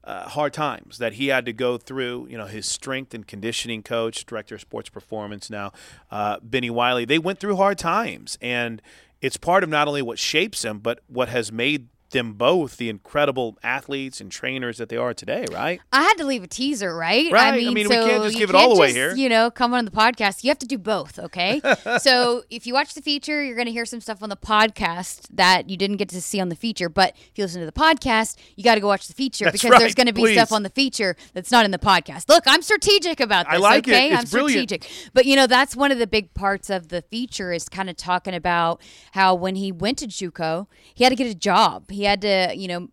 uh, 0.02 0.28
hard 0.30 0.52
times 0.52 0.98
that 0.98 1.12
he 1.12 1.28
had 1.28 1.46
to 1.46 1.52
go 1.52 1.78
through. 1.78 2.26
You 2.28 2.38
know, 2.38 2.46
his 2.46 2.66
strength 2.66 3.14
and 3.14 3.24
conditioning 3.24 3.84
coach, 3.84 4.26
director 4.26 4.56
of 4.56 4.62
sports 4.62 4.88
performance 4.88 5.48
now, 5.48 5.70
uh, 6.10 6.38
Bennie 6.42 6.70
Wylie, 6.70 7.04
they 7.04 7.20
went 7.20 7.38
through 7.38 7.54
hard 7.54 7.78
times, 7.78 8.36
and 8.42 8.82
it's 9.20 9.36
part 9.36 9.62
of 9.62 9.70
not 9.70 9.86
only 9.86 10.02
what 10.02 10.18
shapes 10.18 10.64
him, 10.64 10.80
but 10.80 10.98
what 11.06 11.28
has 11.28 11.52
made 11.52 11.86
them 12.12 12.34
both 12.34 12.76
the 12.76 12.88
incredible 12.88 13.58
athletes 13.62 14.20
and 14.20 14.30
trainers 14.30 14.78
that 14.78 14.88
they 14.88 14.96
are 14.96 15.12
today, 15.12 15.44
right? 15.52 15.80
I 15.92 16.02
had 16.02 16.14
to 16.14 16.24
leave 16.24 16.42
a 16.42 16.46
teaser, 16.46 16.94
right? 16.94 17.30
Right. 17.32 17.42
I 17.44 17.48
I 17.48 17.56
mean, 17.56 17.74
mean, 17.74 17.88
we 17.88 17.94
can't 17.94 18.22
just 18.22 18.34
you 18.34 18.40
give 18.40 18.50
it 18.50 18.56
all 18.56 18.76
away 18.76 18.88
just, 18.88 18.96
here. 18.96 19.14
You 19.14 19.28
know, 19.28 19.50
come 19.50 19.74
on 19.74 19.84
the 19.84 19.90
podcast. 19.90 20.44
You 20.44 20.50
have 20.50 20.58
to 20.60 20.66
do 20.66 20.78
both, 20.78 21.18
okay? 21.18 21.60
so 21.98 22.44
if 22.50 22.66
you 22.66 22.74
watch 22.74 22.94
the 22.94 23.02
feature, 23.02 23.42
you're 23.42 23.56
going 23.56 23.66
to 23.66 23.72
hear 23.72 23.84
some 23.84 24.00
stuff 24.00 24.22
on 24.22 24.28
the 24.28 24.36
podcast 24.36 25.26
that 25.32 25.68
you 25.68 25.76
didn't 25.76 25.96
get 25.96 26.08
to 26.10 26.20
see 26.22 26.40
on 26.40 26.48
the 26.48 26.56
feature. 26.56 26.88
But 26.88 27.14
if 27.16 27.32
you 27.36 27.44
listen 27.44 27.60
to 27.60 27.66
the 27.66 27.72
podcast, 27.72 28.36
you 28.56 28.64
got 28.64 28.76
to 28.76 28.80
go 28.80 28.86
watch 28.88 29.08
the 29.08 29.14
feature 29.14 29.46
That's 29.46 29.54
because 29.54 29.70
right, 29.70 29.80
there's 29.80 29.94
going 29.94 30.06
to 30.06 30.12
be 30.12 30.22
please. 30.22 30.34
stuff 30.34 30.52
on 30.52 30.62
the 30.62 30.70
feature 30.70 31.16
that's 31.34 31.50
not 31.50 31.64
in 31.64 31.70
the 31.70 31.78
podcast. 31.78 32.28
Look, 32.28 32.44
I'm 32.46 32.62
strategic 32.62 33.20
about 33.20 33.48
I 33.48 33.54
this. 33.54 33.62
like 33.62 33.88
it. 33.88 33.92
okay? 33.92 34.12
It's 34.12 34.18
I'm 34.18 34.28
brilliant. 34.30 34.68
strategic. 34.68 35.10
But 35.14 35.26
you 35.26 35.36
know, 35.36 35.46
that's 35.46 35.74
one 35.74 35.90
of 35.90 35.98
the 35.98 36.06
big 36.06 36.32
parts 36.34 36.70
of 36.70 36.88
the 36.88 37.02
feature 37.02 37.52
is 37.52 37.68
kind 37.68 37.88
of 37.90 37.96
talking 37.96 38.34
about 38.34 38.80
how 39.12 39.34
when 39.34 39.56
he 39.56 39.72
went 39.72 39.98
to 39.98 40.06
JUCO, 40.06 40.66
he 40.94 41.04
had 41.04 41.10
to 41.10 41.16
get 41.16 41.26
a 41.26 41.34
job. 41.34 41.90
He 41.90 42.01
had 42.04 42.20
to, 42.22 42.52
you 42.54 42.68
know, 42.68 42.88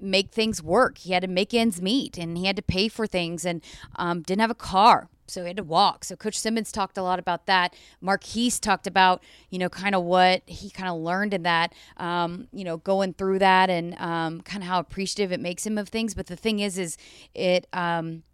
make 0.00 0.30
things 0.30 0.62
work. 0.62 0.98
He 0.98 1.12
had 1.12 1.22
to 1.22 1.28
make 1.28 1.54
ends 1.54 1.80
meet, 1.80 2.18
and 2.18 2.36
he 2.36 2.46
had 2.46 2.56
to 2.56 2.62
pay 2.62 2.88
for 2.88 3.06
things, 3.06 3.44
and 3.44 3.62
um, 3.96 4.22
didn't 4.22 4.40
have 4.40 4.50
a 4.50 4.54
car. 4.54 5.08
So 5.28 5.42
he 5.42 5.48
had 5.48 5.56
to 5.56 5.62
walk. 5.62 6.04
So 6.04 6.16
Coach 6.16 6.38
Simmons 6.38 6.72
talked 6.72 6.98
a 6.98 7.02
lot 7.02 7.18
about 7.18 7.46
that. 7.46 7.74
Marquise 8.00 8.60
talked 8.60 8.86
about, 8.86 9.22
you 9.48 9.58
know, 9.58 9.68
kind 9.68 9.94
of 9.94 10.02
what 10.02 10.42
he 10.46 10.68
kind 10.68 10.90
of 10.90 11.00
learned 11.00 11.32
in 11.32 11.44
that, 11.44 11.72
um, 11.96 12.48
you 12.52 12.64
know, 12.64 12.76
going 12.76 13.14
through 13.14 13.38
that 13.38 13.70
and 13.70 13.94
um, 13.98 14.42
kind 14.42 14.62
of 14.62 14.68
how 14.68 14.78
appreciative 14.78 15.32
it 15.32 15.40
makes 15.40 15.64
him 15.64 15.78
of 15.78 15.88
things. 15.88 16.14
But 16.14 16.26
the 16.26 16.36
thing 16.36 16.58
is, 16.58 16.76
is 16.76 16.98
it, 17.34 17.66
um, 17.72 18.24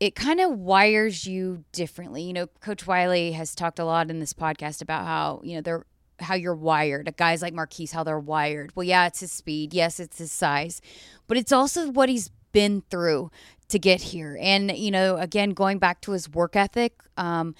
it 0.00 0.14
kind 0.14 0.40
of 0.40 0.58
wires 0.58 1.26
you 1.26 1.64
differently. 1.70 2.22
You 2.22 2.32
know, 2.32 2.46
Coach 2.60 2.86
Wylie 2.86 3.32
has 3.32 3.54
talked 3.54 3.78
a 3.78 3.84
lot 3.84 4.10
in 4.10 4.18
this 4.18 4.32
podcast 4.32 4.82
about 4.82 5.04
how, 5.04 5.40
you 5.44 5.54
know, 5.54 5.60
they're 5.60 5.86
how 6.20 6.34
you're 6.34 6.54
wired. 6.54 7.14
Guys 7.16 7.42
like 7.42 7.54
Marquise, 7.54 7.92
how 7.92 8.04
they're 8.04 8.18
wired. 8.18 8.74
Well, 8.74 8.84
yeah, 8.84 9.06
it's 9.06 9.20
his 9.20 9.32
speed. 9.32 9.74
Yes, 9.74 10.00
it's 10.00 10.18
his 10.18 10.32
size. 10.32 10.80
But 11.26 11.36
it's 11.36 11.52
also 11.52 11.90
what 11.90 12.08
he's 12.08 12.30
been 12.52 12.82
through 12.90 13.30
to 13.68 13.78
get 13.78 14.00
here. 14.00 14.38
And, 14.40 14.76
you 14.76 14.90
know, 14.90 15.16
again, 15.16 15.50
going 15.50 15.78
back 15.78 16.00
to 16.02 16.12
his 16.12 16.28
work 16.28 16.56
ethic, 16.56 16.94
um, 17.16 17.54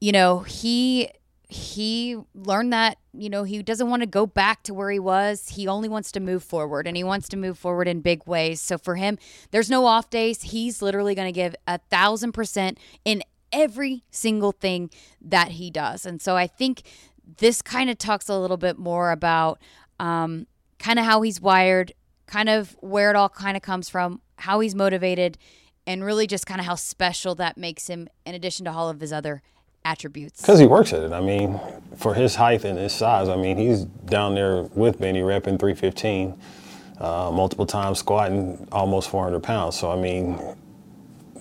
you 0.00 0.12
know, 0.12 0.40
he 0.40 1.10
he 1.52 2.16
learned 2.34 2.72
that 2.72 2.96
you 3.12 3.28
know 3.28 3.44
he 3.44 3.62
doesn't 3.62 3.90
want 3.90 4.00
to 4.00 4.06
go 4.06 4.26
back 4.26 4.62
to 4.62 4.72
where 4.72 4.90
he 4.90 4.98
was 4.98 5.50
he 5.50 5.68
only 5.68 5.88
wants 5.88 6.10
to 6.10 6.18
move 6.18 6.42
forward 6.42 6.86
and 6.86 6.96
he 6.96 7.04
wants 7.04 7.28
to 7.28 7.36
move 7.36 7.58
forward 7.58 7.86
in 7.86 8.00
big 8.00 8.26
ways 8.26 8.60
so 8.60 8.78
for 8.78 8.96
him 8.96 9.18
there's 9.50 9.68
no 9.68 9.84
off 9.84 10.08
days 10.08 10.42
he's 10.42 10.80
literally 10.80 11.14
going 11.14 11.28
to 11.28 11.32
give 11.32 11.54
a 11.66 11.78
thousand 11.90 12.32
percent 12.32 12.78
in 13.04 13.22
every 13.52 14.02
single 14.10 14.52
thing 14.52 14.88
that 15.20 15.52
he 15.52 15.70
does 15.70 16.06
and 16.06 16.22
so 16.22 16.36
i 16.36 16.46
think 16.46 16.82
this 17.38 17.62
kind 17.62 17.88
of 17.90 17.98
talks 17.98 18.28
a 18.28 18.38
little 18.38 18.56
bit 18.56 18.78
more 18.78 19.10
about 19.10 19.58
um, 20.00 20.46
kind 20.78 20.98
of 20.98 21.04
how 21.04 21.22
he's 21.22 21.40
wired 21.40 21.92
kind 22.26 22.48
of 22.48 22.76
where 22.80 23.10
it 23.10 23.16
all 23.16 23.28
kind 23.28 23.56
of 23.56 23.62
comes 23.62 23.88
from 23.88 24.20
how 24.36 24.60
he's 24.60 24.74
motivated 24.74 25.36
and 25.86 26.04
really 26.04 26.26
just 26.26 26.46
kind 26.46 26.60
of 26.60 26.66
how 26.66 26.74
special 26.74 27.34
that 27.34 27.56
makes 27.58 27.88
him 27.88 28.08
in 28.24 28.34
addition 28.34 28.64
to 28.64 28.70
all 28.72 28.88
of 28.88 29.00
his 29.00 29.12
other 29.12 29.42
attributes 29.84 30.40
Because 30.40 30.58
he 30.60 30.66
works 30.66 30.92
at 30.92 31.02
it. 31.02 31.12
I 31.12 31.20
mean, 31.20 31.60
for 31.96 32.14
his 32.14 32.36
height 32.36 32.64
and 32.64 32.78
his 32.78 32.92
size, 32.92 33.28
I 33.28 33.36
mean, 33.36 33.56
he's 33.58 33.84
down 33.84 34.34
there 34.34 34.62
with 34.62 34.98
Bennie 35.00 35.20
repping 35.20 35.58
315. 35.58 36.40
uh, 37.00 37.30
multiple 37.32 37.66
times 37.66 37.98
squatting 37.98 38.66
almost 38.70 39.10
400 39.10 39.42
pounds. 39.42 39.76
So 39.76 39.90
I 39.90 39.96
mean, 40.00 40.38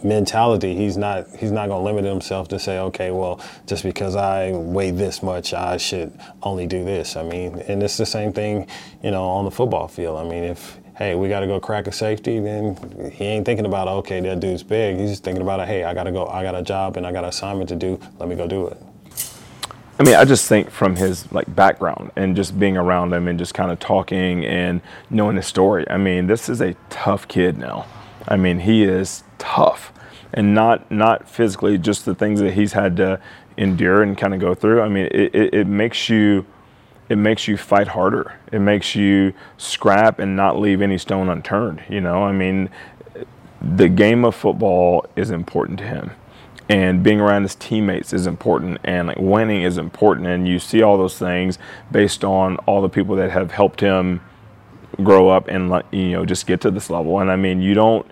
mentality, 0.04 0.76
he's 0.76 0.98
not 0.98 1.28
he's 1.36 1.52
not 1.52 1.68
going 1.68 1.80
to 1.80 1.86
limit 1.86 2.06
himself 2.06 2.48
to 2.50 2.60
say, 2.60 2.80
okay, 2.80 3.12
well, 3.12 3.40
just 3.66 3.84
because 3.84 4.16
I 4.16 4.52
weigh 4.52 4.92
this 4.92 5.22
much, 5.24 5.54
I 5.54 5.78
should 5.78 6.18
only 6.44 6.68
do 6.68 6.84
this. 6.84 7.16
I 7.16 7.24
mean, 7.24 7.60
and 7.68 7.82
it's 7.84 7.98
the 7.98 8.06
same 8.06 8.34
thing, 8.34 8.68
you 9.04 9.12
know, 9.12 9.24
on 9.24 9.46
the 9.46 9.52
football 9.52 9.88
field. 9.88 10.18
I 10.18 10.24
mean, 10.24 10.44
if 10.44 10.78
hey, 11.02 11.16
we 11.16 11.30
got 11.30 11.40
to 11.40 11.48
go 11.48 11.60
crack 11.60 11.88
a 11.88 11.92
safety, 11.92 12.40
then 12.40 13.12
he 13.12 13.26
ain't 13.26 13.46
thinking 13.46 13.66
about, 13.66 13.88
okay, 13.88 14.20
that 14.20 14.40
dude's 14.40 14.62
big. 14.62 15.00
He's 15.00 15.10
just 15.10 15.24
thinking 15.24 15.42
about, 15.42 15.66
hey, 15.68 15.84
I 15.84 15.96
got 15.96 16.04
to 16.04 16.12
go, 16.12 16.28
I 16.28 16.44
got 16.44 16.54
a 16.54 16.62
job 16.62 16.96
and 16.96 17.08
I 17.08 17.12
got 17.12 17.24
an 17.24 17.30
assignment 17.30 17.70
to 17.70 17.76
do. 17.76 18.00
Let 18.20 18.30
me 18.30 18.36
go 18.36 18.48
do 18.48 18.68
it. 18.68 18.78
I 19.98 20.04
mean, 20.04 20.16
I 20.16 20.26
just 20.26 20.48
think 20.48 20.70
from 20.70 20.96
his 20.96 21.32
like 21.32 21.54
background 21.56 22.12
and 22.16 22.36
just 22.36 22.60
being 22.60 22.78
around 22.78 23.14
him 23.14 23.28
and 23.28 23.38
just 23.38 23.54
kind 23.54 23.72
of 23.72 23.80
talking 23.80 24.46
and 24.46 24.82
knowing 25.10 25.36
his 25.36 25.48
story. 25.48 25.90
I 25.90 25.98
mean, 25.98 26.28
this 26.28 26.50
is 26.50 26.62
a 26.62 26.76
tough 26.90 27.28
kid 27.28 27.58
now. 27.58 27.86
I 28.28 28.36
mean, 28.36 28.60
he 28.60 28.84
is 28.84 29.24
tough, 29.42 29.92
and 30.34 30.54
not 30.54 30.90
not 30.92 31.28
physically, 31.28 31.78
just 31.78 32.06
the 32.06 32.16
things 32.16 32.40
that 32.40 32.54
he's 32.54 32.74
had 32.74 32.96
to 32.98 33.20
endure 33.58 34.02
and 34.04 34.18
kind 34.18 34.34
of 34.34 34.40
go 34.40 34.54
through. 34.54 34.82
I 34.82 34.88
mean, 34.88 35.10
it, 35.12 35.36
it, 35.36 35.54
it 35.54 35.68
makes 35.68 36.10
you 36.10 36.46
it 37.10 37.18
makes 37.18 37.48
you 37.48 37.58
fight 37.58 37.90
harder. 37.90 38.40
It 38.52 38.60
makes 38.60 38.96
you 38.96 39.34
scrap 39.58 40.20
and 40.20 40.36
not 40.36 40.60
leave 40.60 40.82
any 40.82 40.98
stone 40.98 41.28
unturned. 41.28 41.84
You 41.90 42.00
know, 42.00 42.24
I 42.24 42.32
mean, 42.32 42.70
the 43.62 43.90
game 43.90 44.24
of 44.24 44.36
football 44.36 45.06
is 45.16 45.30
important 45.30 45.80
to 45.80 45.86
him 45.86 46.12
and 46.72 47.04
being 47.04 47.20
around 47.20 47.44
his 47.44 47.56
teammates 47.56 48.14
is 48.14 48.26
important 48.26 48.80
and 48.86 49.10
like 49.10 49.18
winning 49.18 49.62
is 49.62 49.78
important 49.78 50.26
and 50.26 50.48
you 50.48 50.58
see 50.58 50.82
all 50.82 50.98
those 50.98 51.18
things 51.20 51.60
based 51.92 52.24
on 52.24 52.56
all 52.60 52.82
the 52.82 52.90
people 52.90 53.16
that 53.18 53.30
have 53.30 53.52
helped 53.52 53.82
him 53.82 54.22
grow 55.04 55.28
up 55.28 55.50
and 55.50 55.70
you 55.92 56.12
know 56.12 56.26
just 56.26 56.48
get 56.48 56.62
to 56.62 56.72
this 56.72 56.90
level 56.90 57.20
and 57.20 57.30
i 57.30 57.36
mean 57.36 57.62
you 57.62 57.74
don't 57.74 58.06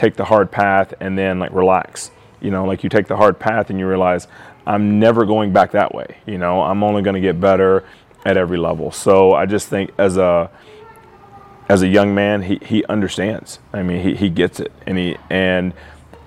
take 0.00 0.16
the 0.16 0.24
hard 0.24 0.50
path 0.50 0.94
and 0.98 1.18
then 1.18 1.38
like 1.38 1.52
relax. 1.52 2.10
You 2.40 2.50
know 2.50 2.64
like 2.64 2.82
you 2.82 2.88
take 2.88 3.06
the 3.06 3.18
hard 3.18 3.38
path 3.38 3.68
and 3.68 3.78
you 3.78 3.86
realize 3.86 4.26
i'm 4.66 4.98
never 4.98 5.26
going 5.26 5.52
back 5.52 5.72
that 5.72 5.94
way. 5.94 6.16
You 6.24 6.38
know 6.38 6.62
i'm 6.62 6.82
only 6.82 7.02
going 7.02 7.14
to 7.14 7.20
get 7.20 7.38
better 7.38 7.84
at 8.24 8.38
every 8.38 8.56
level. 8.56 8.90
So 8.90 9.34
i 9.34 9.44
just 9.44 9.68
think 9.68 9.90
as 9.98 10.16
a 10.16 10.50
as 11.68 11.82
a 11.82 11.86
young 11.86 12.14
man 12.14 12.42
he, 12.42 12.58
he 12.62 12.82
understands. 12.86 13.58
I 13.74 13.82
mean 13.82 14.02
he, 14.02 14.14
he 14.14 14.30
gets 14.30 14.58
it. 14.58 14.72
And 14.86 14.96
he 14.96 15.16
and 15.28 15.74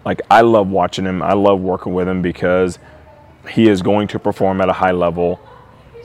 like 0.05 0.21
I 0.29 0.41
love 0.41 0.67
watching 0.67 1.05
him. 1.05 1.23
I 1.23 1.33
love 1.33 1.59
working 1.59 1.95
with 1.95 2.07
him 2.07 2.21
because 2.21 2.77
he 3.49 3.67
is 3.67 3.81
going 3.81 4.07
to 4.09 4.19
perform 4.19 4.61
at 4.61 4.69
a 4.69 4.73
high 4.73 4.91
level 4.91 5.39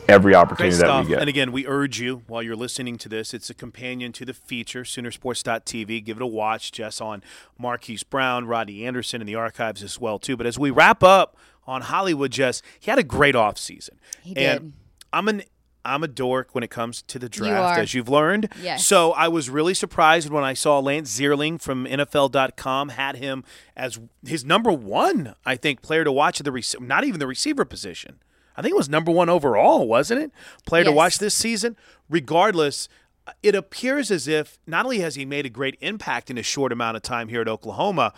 every 0.09 0.35
opportunity 0.35 0.77
that 0.77 1.05
we 1.05 1.11
get. 1.11 1.21
And 1.21 1.29
again, 1.29 1.53
we 1.53 1.66
urge 1.66 2.01
you 2.01 2.23
while 2.27 2.42
you're 2.42 2.57
listening 2.57 2.97
to 2.99 3.09
this, 3.09 3.35
it's 3.35 3.51
a 3.51 3.55
companion 3.55 4.12
to 4.12 4.25
the 4.25 4.35
feature, 4.35 4.83
Soonersports.tv. 4.83 6.05
Give 6.05 6.16
it 6.16 6.23
a 6.23 6.27
watch, 6.27 6.73
Jess, 6.73 7.01
on 7.01 7.23
Marquise 7.59 8.03
Brown, 8.03 8.47
Rodney 8.47 8.85
Anderson, 8.85 9.21
and 9.21 9.29
the 9.29 9.35
archives 9.35 9.83
as 9.83 10.01
well, 10.01 10.18
too. 10.18 10.37
But 10.37 10.47
as 10.47 10.59
we 10.59 10.71
wrap 10.71 11.03
up 11.03 11.37
on 11.66 11.83
Hollywood, 11.83 12.33
Jess, 12.33 12.62
he 12.81 12.90
had 12.90 12.99
a 12.99 13.05
great 13.05 13.35
offseason. 13.35 13.90
He 14.23 14.35
did. 14.35 14.62
And 14.62 14.73
I'm 15.12 15.29
an 15.29 15.42
I'm 15.85 16.03
a 16.03 16.09
dork 16.09 16.55
when 16.55 16.62
it 16.62 16.71
comes 16.71 17.03
to 17.03 17.18
the 17.18 17.29
draft, 17.29 17.77
you 17.77 17.83
as 17.83 17.94
you've 17.94 18.09
learned. 18.09 18.53
Yes. 18.61 18.87
So 18.87 19.12
I 19.12 19.29
was 19.29 19.49
really 19.49 19.75
surprised 19.75 20.29
when 20.29 20.44
I 20.44 20.53
saw 20.53 20.81
Lance 20.81 21.18
Zierlein 21.18 21.61
from 21.61 21.87
NFL.com 21.87 22.90
had 22.90 23.16
him 23.16 23.42
as 23.77 23.99
his 24.27 24.44
number 24.44 24.71
one, 24.71 25.35
I 25.47 25.57
think, 25.57 25.81
player 25.81 26.05
to 26.05 26.12
watch 26.12 26.40
at 26.40 26.44
the 26.44 26.53
rec- 26.53 26.81
not 26.81 27.05
even 27.05 27.21
the 27.21 27.27
receiver 27.27 27.64
position. 27.64 28.18
I 28.59 28.62
think 28.62 28.73
it 28.73 28.77
was 28.77 28.88
number 28.88 29.12
one 29.12 29.29
overall, 29.29 29.87
wasn't 29.87 30.21
it? 30.21 30.33
Player 30.66 30.83
yes. 30.83 30.90
to 30.90 30.92
watch 30.92 31.18
this 31.18 31.35
season. 31.35 31.77
Regardless, 32.11 32.88
uh, 33.25 33.31
it 33.40 33.55
appears 33.55 34.11
as 34.11 34.27
if 34.27 34.59
not 34.66 34.85
only 34.85 34.99
has 34.99 35.14
he 35.14 35.25
made 35.25 35.47
a 35.47 35.49
great 35.49 35.77
impact 35.81 36.29
in 36.29 36.37
a 36.37 36.42
short 36.42 36.73
amount 36.73 36.97
of 36.97 37.03
time 37.05 37.29
here 37.29 37.40
at 37.40 37.47
Oklahoma, 37.47 38.12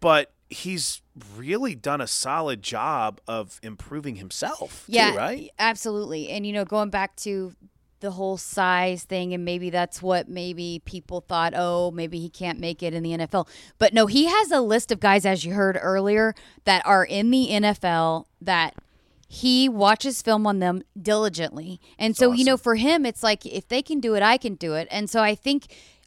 but 0.00 0.30
he's 0.50 1.00
really 1.34 1.74
done 1.74 2.02
a 2.02 2.06
solid 2.06 2.62
job 2.62 3.22
of 3.26 3.58
improving 3.62 4.16
himself. 4.16 4.84
Yeah, 4.88 5.12
too, 5.12 5.16
right? 5.16 5.50
Absolutely. 5.58 6.28
And 6.28 6.46
you 6.46 6.52
know, 6.52 6.66
going 6.66 6.90
back 6.90 7.16
to 7.16 7.54
the 8.00 8.10
whole 8.10 8.36
size 8.36 9.04
thing 9.04 9.32
and 9.32 9.44
maybe 9.44 9.70
that's 9.70 10.02
what 10.02 10.28
maybe 10.28 10.80
people 10.84 11.20
thought 11.20 11.52
oh 11.56 11.90
maybe 11.90 12.20
he 12.20 12.28
can't 12.28 12.60
make 12.60 12.80
it 12.80 12.94
in 12.94 13.02
the 13.02 13.10
NFL 13.10 13.48
but 13.78 13.92
no 13.92 14.06
he 14.06 14.26
has 14.26 14.52
a 14.52 14.60
list 14.60 14.92
of 14.92 15.00
guys 15.00 15.26
as 15.26 15.44
you 15.44 15.52
heard 15.52 15.76
earlier 15.82 16.32
that 16.64 16.80
are 16.86 17.04
in 17.04 17.32
the 17.32 17.48
NFL 17.50 18.26
that 18.40 18.74
he 19.28 19.68
watches 19.68 20.22
film 20.22 20.46
on 20.46 20.58
them 20.58 20.82
diligently 21.00 21.80
and 21.98 22.16
so 22.16 22.28
awesome. 22.28 22.38
you 22.38 22.44
know 22.44 22.56
for 22.56 22.76
him 22.76 23.04
it's 23.04 23.22
like 23.22 23.44
if 23.44 23.68
they 23.68 23.82
can 23.82 24.00
do 24.00 24.14
it 24.14 24.22
I 24.22 24.38
can 24.38 24.54
do 24.54 24.74
it 24.74 24.88
and 24.90 25.08
so 25.08 25.22
I 25.22 25.34
think 25.34 25.66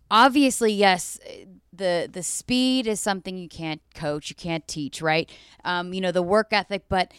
obviously 0.10 0.74
yes 0.74 1.20
the 1.74 2.10
the 2.12 2.24
speed 2.24 2.88
is 2.88 3.00
something 3.00 3.38
you 3.38 3.50
can't 3.50 3.82
coach, 3.96 4.30
you 4.30 4.36
can't 4.36 4.68
teach, 4.68 5.02
right? 5.02 5.30
Um, 5.64 5.94
you 5.94 6.02
know, 6.02 6.12
the 6.12 6.22
work 6.22 6.50
ethic, 6.52 6.84
but 6.90 7.14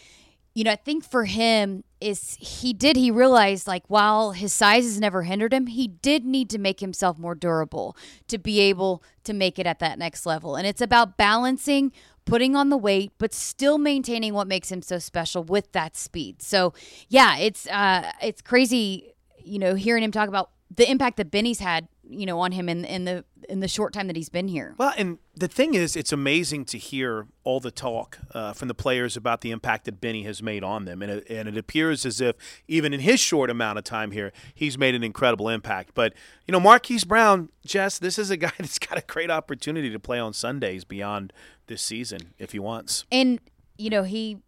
you 0.55 0.65
know, 0.65 0.73
I 0.73 0.77
think 0.77 1.03
for 1.03 1.25
him 1.25 1.83
is 2.01 2.37
he 2.39 2.75
did 2.75 2.97
he 2.97 3.11
realized 3.11 3.67
like 3.67 3.85
while 3.89 4.33
his 4.33 4.53
size 4.53 4.85
has 4.85 5.01
never 5.01 5.23
hindered 5.23 5.55
him, 5.55 5.67
he 5.67 5.89
did 5.89 6.25
need 6.27 6.51
to 6.51 6.59
make 6.59 6.81
himself 6.81 7.19
more 7.19 7.35
durable 7.35 7.97
to 8.29 8.39
be 8.39 8.61
able 8.61 9.03
to 9.25 9.33
make 9.33 9.59
it 9.59 9.67
at 9.67 9.79
that 9.79 9.99
next 9.99 10.27
level. 10.27 10.57
And 10.57 10.67
it's 10.67 10.83
about 10.83 11.17
balancing 11.17 11.93
putting 12.25 12.55
on 12.57 12.69
the 12.69 12.77
weight 12.77 13.13
but 13.19 13.33
still 13.33 13.79
maintaining 13.79 14.35
what 14.35 14.47
makes 14.47 14.71
him 14.71 14.83
so 14.83 14.99
special 14.99 15.43
with 15.45 15.73
that 15.73 15.97
speed. 15.97 16.43
So, 16.43 16.73
yeah, 17.09 17.37
it's 17.39 17.67
uh 17.69 18.11
it's 18.23 18.43
crazy, 18.43 19.13
you 19.43 19.59
know, 19.59 19.75
hearing 19.75 20.03
him 20.03 20.13
talk 20.13 20.29
about 20.29 20.51
the 20.75 20.91
impact 20.91 21.17
that 21.19 21.31
Bennie's 21.31 21.61
had 21.61 21.89
you 22.13 22.27
know 22.27 22.41
on 22.41 22.53
him 22.53 22.69
in 22.69 22.85
in 22.85 23.05
the 23.05 23.25
in 23.49 23.61
the 23.61 23.69
short 23.69 23.93
time 23.93 24.07
that 24.07 24.17
he's 24.17 24.29
been 24.29 24.49
here. 24.49 24.75
Well, 24.79 24.93
and 24.97 25.19
the 25.35 25.49
thing 25.49 25.75
is, 25.75 25.97
it's 25.97 26.13
amazing 26.13 26.65
to 26.67 26.79
hear 26.79 27.27
all 27.45 27.61
the 27.61 27.71
talk 27.71 28.19
uh, 28.33 28.53
from 28.53 28.69
the 28.69 28.75
players 28.75 29.17
about 29.17 29.41
the 29.41 29.51
impact 29.51 29.85
that 29.87 30.01
Bennie 30.01 30.23
has 30.25 30.43
made 30.43 30.63
on 30.63 30.85
them, 30.85 31.03
and 31.03 31.11
it, 31.11 31.27
and 31.31 31.49
it 31.49 31.57
appears 31.57 32.07
as 32.07 32.21
if 32.21 32.37
even 32.69 32.93
in 32.93 33.01
his 33.01 33.21
short 33.21 33.51
amount 33.51 33.79
of 33.79 33.85
time 33.85 34.11
here, 34.11 34.33
he's 34.55 34.79
made 34.79 34.95
an 34.95 35.03
incredible 35.03 35.49
impact. 35.49 35.91
But 35.95 36.15
you 36.47 36.53
know, 36.53 36.61
Marquise 36.61 37.05
Brown, 37.05 37.51
Jess, 37.65 37.99
this 37.99 38.19
is 38.19 38.31
a 38.31 38.37
guy 38.37 38.53
that's 38.59 38.79
got 38.79 38.99
a 38.99 39.03
great 39.03 39.31
opportunity 39.31 39.91
to 39.91 39.99
play 39.99 40.19
on 40.19 40.33
Sundays 40.33 40.85
beyond 40.85 41.33
this 41.67 41.83
season 41.83 42.35
if 42.39 42.53
he 42.53 42.59
wants. 42.59 43.05
And 43.11 43.41
you 43.79 43.91
know, 43.91 44.03
he, 44.03 44.39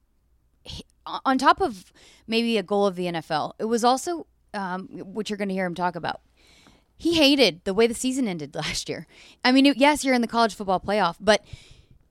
he 0.63 0.85
on 1.25 1.39
top 1.39 1.61
of 1.61 1.93
maybe 2.27 2.59
a 2.59 2.63
goal 2.63 2.87
of 2.87 2.97
the 2.97 3.07
NFL, 3.07 3.53
it 3.59 3.65
was 3.65 3.85
also 3.85 4.27
um, 4.55 4.89
which 4.93 5.29
you're 5.29 5.37
going 5.37 5.49
to 5.49 5.55
hear 5.55 5.67
him 5.67 5.75
talk 5.75 5.97
about 5.97 6.21
he 6.97 7.15
hated 7.15 7.65
the 7.65 7.75
way 7.75 7.87
the 7.87 7.95
season 7.95 8.29
ended 8.29 8.55
last 8.55 8.89
year. 8.89 9.07
I 9.45 9.53
mean, 9.53 9.73
yes, 9.77 10.05
you're 10.05 10.15
in 10.15 10.23
the 10.23 10.29
college 10.29 10.55
football 10.55 10.81
playoff, 10.81 11.17
but 11.21 11.45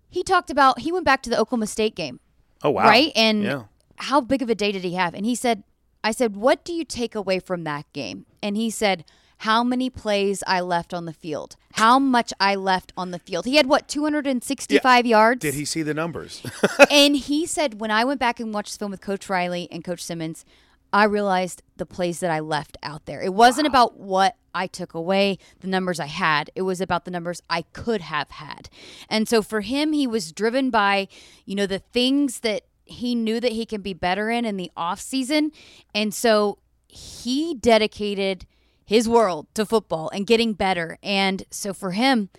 he 0.10 0.24
talked 0.24 0.50
about 0.50 0.80
he 0.80 0.92
went 0.92 1.06
back 1.06 1.24
to 1.24 1.30
the 1.30 1.40
Oklahoma 1.40 1.68
State 1.68 1.96
game. 1.96 2.20
Oh 2.62 2.72
wow! 2.72 2.86
Right, 2.86 3.12
and 3.16 3.44
yeah. 3.44 3.64
how 3.98 4.22
big 4.22 4.42
of 4.42 4.50
a 4.50 4.56
day 4.56 4.72
did 4.72 4.84
he 4.84 4.94
have? 4.94 5.14
And 5.14 5.26
he 5.26 5.36
said, 5.36 5.64
"I 6.04 6.12
said, 6.12 6.36
what 6.36 6.64
do 6.64 6.74
you 6.74 6.86
take 6.86 7.16
away 7.16 7.40
from 7.40 7.64
that 7.64 7.92
game?" 7.94 8.26
And 8.42 8.56
he 8.56 8.70
said, 8.70 9.04
"How 9.40 9.64
many 9.64 9.90
plays 9.90 10.44
I 10.48 10.62
left 10.62 10.94
on 10.94 11.06
the 11.06 11.14
field? 11.14 11.58
How 11.74 11.98
much 11.98 12.32
I 12.40 12.54
left 12.54 12.94
on 12.96 13.10
the 13.10 13.18
field? 13.18 13.46
He 13.46 13.56
had 13.56 13.66
what 13.66 13.88
265 13.88 15.06
yeah. 15.06 15.10
yards. 15.10 15.42
Did 15.42 15.56
he 15.56 15.66
see 15.66 15.82
the 15.82 15.94
numbers? 15.94 16.44
and 16.92 17.16
he 17.16 17.48
said, 17.48 17.80
when 17.80 17.90
I 17.90 18.06
went 18.06 18.20
back 18.20 18.40
and 18.40 18.54
watched 18.54 18.74
the 18.74 18.80
film 18.80 18.92
with 18.92 19.02
Coach 19.02 19.28
Riley 19.28 19.68
and 19.72 19.84
Coach 19.84 20.04
Simmons, 20.04 20.46
I 20.94 21.06
realized 21.06 21.64
the 21.78 21.88
plays 21.88 22.20
that 22.20 22.30
I 22.30 22.40
left 22.40 22.78
out 22.84 23.06
there. 23.08 23.22
It 23.22 23.34
wasn't 23.34 23.66
wow. 23.66 23.72
about 23.72 24.00
what 24.00 24.38
I 24.54 24.68
took 24.68 24.94
away, 24.94 25.40
the 25.60 25.68
numbers 25.68 26.00
I 26.00 26.06
had. 26.06 26.52
It 26.56 26.62
was 26.62 26.80
about 26.80 27.06
the 27.06 27.12
numbers 27.12 27.42
I 27.50 27.64
could 27.74 28.02
have 28.02 28.30
had. 28.30 28.70
And 29.10 29.28
so 29.28 29.42
for 29.42 29.62
him, 29.62 29.92
he 29.92 30.06
was 30.06 30.32
driven 30.32 30.70
by, 30.70 31.08
you 31.46 31.56
know, 31.56 31.66
the 31.66 31.80
things 31.80 32.42
that 32.42 32.62
he 32.86 33.16
knew 33.16 33.40
that 33.40 33.54
he 33.54 33.66
can 33.66 33.82
be 33.82 33.94
better 33.94 34.30
in 34.30 34.46
in 34.46 34.56
the 34.56 34.72
off 34.78 35.02
season. 35.02 35.52
And 35.96 36.14
so 36.14 36.60
he 36.88 37.56
dedicated 37.56 38.46
his 38.86 39.10
world 39.10 39.48
to 39.56 39.66
football 39.66 40.10
and 40.14 40.28
getting 40.28 40.54
better. 40.54 41.00
And 41.02 41.44
so 41.50 41.74
for 41.74 41.92
him, 41.92 42.30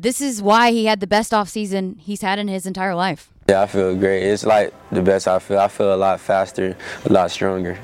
this 0.00 0.22
is 0.22 0.40
why 0.40 0.70
he 0.72 0.86
had 0.86 1.00
the 1.00 1.06
best 1.06 1.34
off 1.34 1.48
season 1.48 1.96
he's 1.98 2.22
had 2.22 2.38
in 2.38 2.48
his 2.48 2.64
entire 2.64 2.94
life. 2.94 3.30
Yeah, 3.48 3.62
I 3.62 3.66
feel 3.66 3.94
great. 3.94 4.22
It's 4.22 4.46
like 4.46 4.72
the 4.90 5.02
best 5.02 5.28
I 5.28 5.38
feel. 5.38 5.58
I 5.58 5.68
feel 5.68 5.94
a 5.94 5.96
lot 5.96 6.20
faster, 6.20 6.74
a 7.04 7.12
lot 7.12 7.30
stronger. 7.30 7.74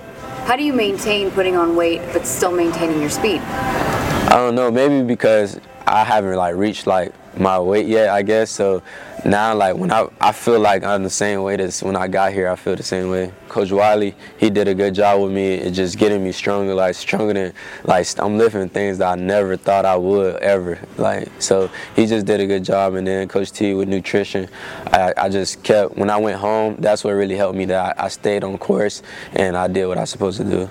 How 0.47 0.57
do 0.57 0.65
you 0.65 0.73
maintain 0.73 1.31
putting 1.31 1.57
on 1.57 1.77
weight 1.77 2.01
but 2.15 2.27
still 2.27 2.53
maintaining 2.53 3.01
your 3.01 3.11
speed? 3.11 3.43
I 3.43 4.31
don't 4.31 4.55
know. 4.55 4.71
Maybe 4.71 5.03
because 5.03 5.61
I 5.87 6.05
haven't 6.05 6.37
like 6.37 6.57
reached 6.57 6.87
like 6.87 7.13
my 7.39 7.61
weight 7.61 7.87
yet, 7.87 8.09
I 8.09 8.23
guess. 8.23 8.51
So 8.51 8.83
now, 9.25 9.55
like 9.55 9.77
when 9.77 9.91
I, 9.91 10.09
I 10.21 10.33
feel 10.33 10.61
like 10.61 10.85
I'm 10.85 11.03
the 11.03 11.11
same 11.11 11.43
way 11.43 11.57
as 11.57 11.83
when 11.83 11.97
I 11.97 12.07
got 12.09 12.33
here. 12.33 12.49
I 12.49 12.57
feel 12.57 12.77
the 12.77 12.83
same 12.83 13.11
way. 13.11 13.33
Coach 13.49 13.73
Wylie, 13.73 14.15
he 14.39 14.51
did 14.51 14.69
a 14.69 14.75
good 14.75 14.95
job 14.95 15.23
with 15.23 15.33
me. 15.33 15.55
It 15.55 15.73
just 15.73 15.99
getting 15.99 16.23
me 16.23 16.33
stronger, 16.33 16.75
like 16.75 16.95
stronger 16.95 17.33
than 17.33 17.53
like 17.85 18.07
I'm 18.19 18.39
lifting 18.39 18.69
things 18.69 18.99
that 18.99 19.09
I 19.09 19.15
never 19.15 19.57
thought 19.57 19.85
I 19.85 19.97
would 19.97 20.37
ever. 20.37 20.79
Like 20.99 21.29
so, 21.41 21.71
he 21.95 22.07
just 22.07 22.27
did 22.27 22.41
a 22.41 22.47
good 22.47 22.65
job. 22.65 22.95
And 22.95 23.07
then 23.07 23.27
Coach 23.29 23.53
T 23.53 23.75
with 23.75 23.89
nutrition, 23.89 24.49
I, 24.87 25.13
I 25.17 25.29
just 25.29 25.63
kept 25.63 25.97
when 25.97 26.11
I 26.11 26.19
went 26.19 26.39
home. 26.39 26.77
That's 26.79 27.03
what 27.03 27.13
really 27.13 27.37
helped 27.37 27.57
me. 27.57 27.65
That 27.65 27.99
I, 27.99 28.05
I 28.05 28.09
stayed 28.09 28.45
on 28.45 28.59
course 28.59 29.03
and 29.33 29.57
I 29.57 29.69
did 29.69 29.87
what 29.87 29.99
I 29.99 30.03
was 30.03 30.11
supposed 30.11 30.39
to 30.39 30.45
do. 30.45 30.71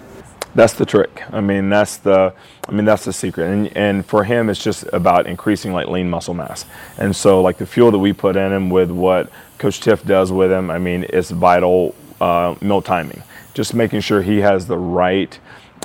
That's 0.56 0.74
the 0.74 0.86
trick. 0.86 1.22
I 1.34 1.42
mean, 1.42 1.70
that's 1.70 1.98
the, 1.98 2.34
I 2.68 2.72
mean, 2.72 2.86
that's 2.86 3.04
the 3.04 3.12
secret. 3.12 3.46
And, 3.52 3.76
and 3.76 4.06
for 4.06 4.24
him, 4.24 4.50
it's 4.50 4.64
just 4.64 4.86
about 4.94 5.28
increasing 5.28 5.74
like 5.74 5.88
lean 5.88 6.10
muscle 6.10 6.34
mass. 6.34 6.66
And 6.98 7.14
so, 7.14 7.42
like 7.42 7.58
the 7.58 7.66
fuel 7.66 7.92
that 7.92 8.00
we 8.00 8.14
put 8.14 8.38
in 8.38 8.54
him 8.54 8.70
with 8.70 8.90
what 8.90 9.30
Coach 9.58 9.82
Tiff 9.82 10.06
does 10.06 10.32
with 10.32 10.52
him, 10.52 10.72
I 10.72 10.80
mean, 10.80 11.06
it's 11.10 11.30
vital 11.30 11.94
uh, 12.22 12.56
meal 12.62 12.82
timing. 12.82 13.22
Just 13.54 13.74
making 13.74 14.00
sure 14.00 14.22
he 14.22 14.40
has 14.40 14.66
the 14.66 14.78
right 14.78 15.38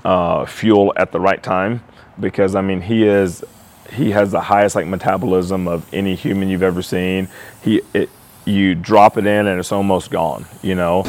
uh, 0.04 0.46
fuel 0.46 0.92
at 0.96 1.10
the 1.10 1.18
right 1.18 1.42
time, 1.42 1.82
because 2.20 2.54
I 2.54 2.60
mean, 2.60 2.80
he 2.80 3.06
is, 3.08 3.44
he 3.92 4.12
has 4.12 4.30
the 4.30 4.40
highest 4.40 4.76
like 4.76 4.86
metabolism 4.86 5.66
of 5.66 5.92
any 5.92 6.14
human 6.14 6.48
you've 6.48 6.62
ever 6.62 6.80
seen. 6.80 7.28
He, 7.60 7.82
it, 7.92 8.08
you 8.50 8.74
drop 8.74 9.16
it 9.16 9.26
in 9.26 9.46
and 9.46 9.58
it's 9.58 9.72
almost 9.72 10.10
gone, 10.10 10.46
you 10.62 10.74
know? 10.74 11.04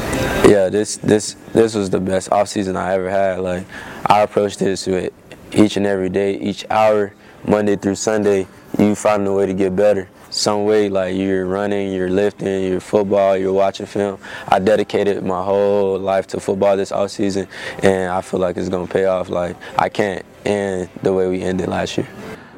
Yeah, 0.46 0.70
this 0.70 0.98
this 0.98 1.36
this 1.54 1.76
was 1.76 1.90
the 1.90 2.00
best 2.00 2.32
off 2.32 2.48
season 2.48 2.76
I 2.76 2.94
ever 2.94 3.10
had. 3.10 3.40
Like 3.40 3.66
I 4.06 4.22
approached 4.22 4.60
this 4.60 4.88
with 4.88 5.14
each 5.54 5.78
and 5.78 5.86
every 5.86 6.10
day, 6.10 6.38
each 6.38 6.66
hour, 6.70 7.14
Monday 7.46 7.76
through 7.76 7.96
Sunday, 7.96 8.48
you 8.78 8.96
find 8.96 9.28
a 9.28 9.34
way 9.34 9.46
to 9.46 9.54
get 9.54 9.76
better. 9.76 10.10
Some 10.30 10.64
way, 10.64 10.88
like 10.88 11.16
you're 11.16 11.46
running, 11.46 11.92
you're 11.92 12.10
lifting, 12.10 12.64
you're 12.64 12.80
football, 12.80 13.36
you're 13.36 13.52
watching 13.52 13.86
film. 13.86 14.18
I 14.48 14.60
dedicated 14.60 15.24
my 15.26 15.44
whole 15.44 16.00
life 16.00 16.26
to 16.28 16.40
football 16.40 16.78
this 16.78 16.94
off 16.94 17.12
season, 17.12 17.48
and 17.84 18.10
I 18.12 18.22
feel 18.22 18.40
like 18.40 18.56
it's 18.56 18.70
gonna 18.70 18.88
pay 18.88 19.06
off. 19.06 19.28
Like 19.28 19.58
I 19.78 19.90
can't 19.90 20.26
end 20.46 20.90
the 21.04 21.12
way 21.14 21.28
we 21.28 21.42
ended 21.42 21.68
last 21.68 21.98
year. 21.98 22.08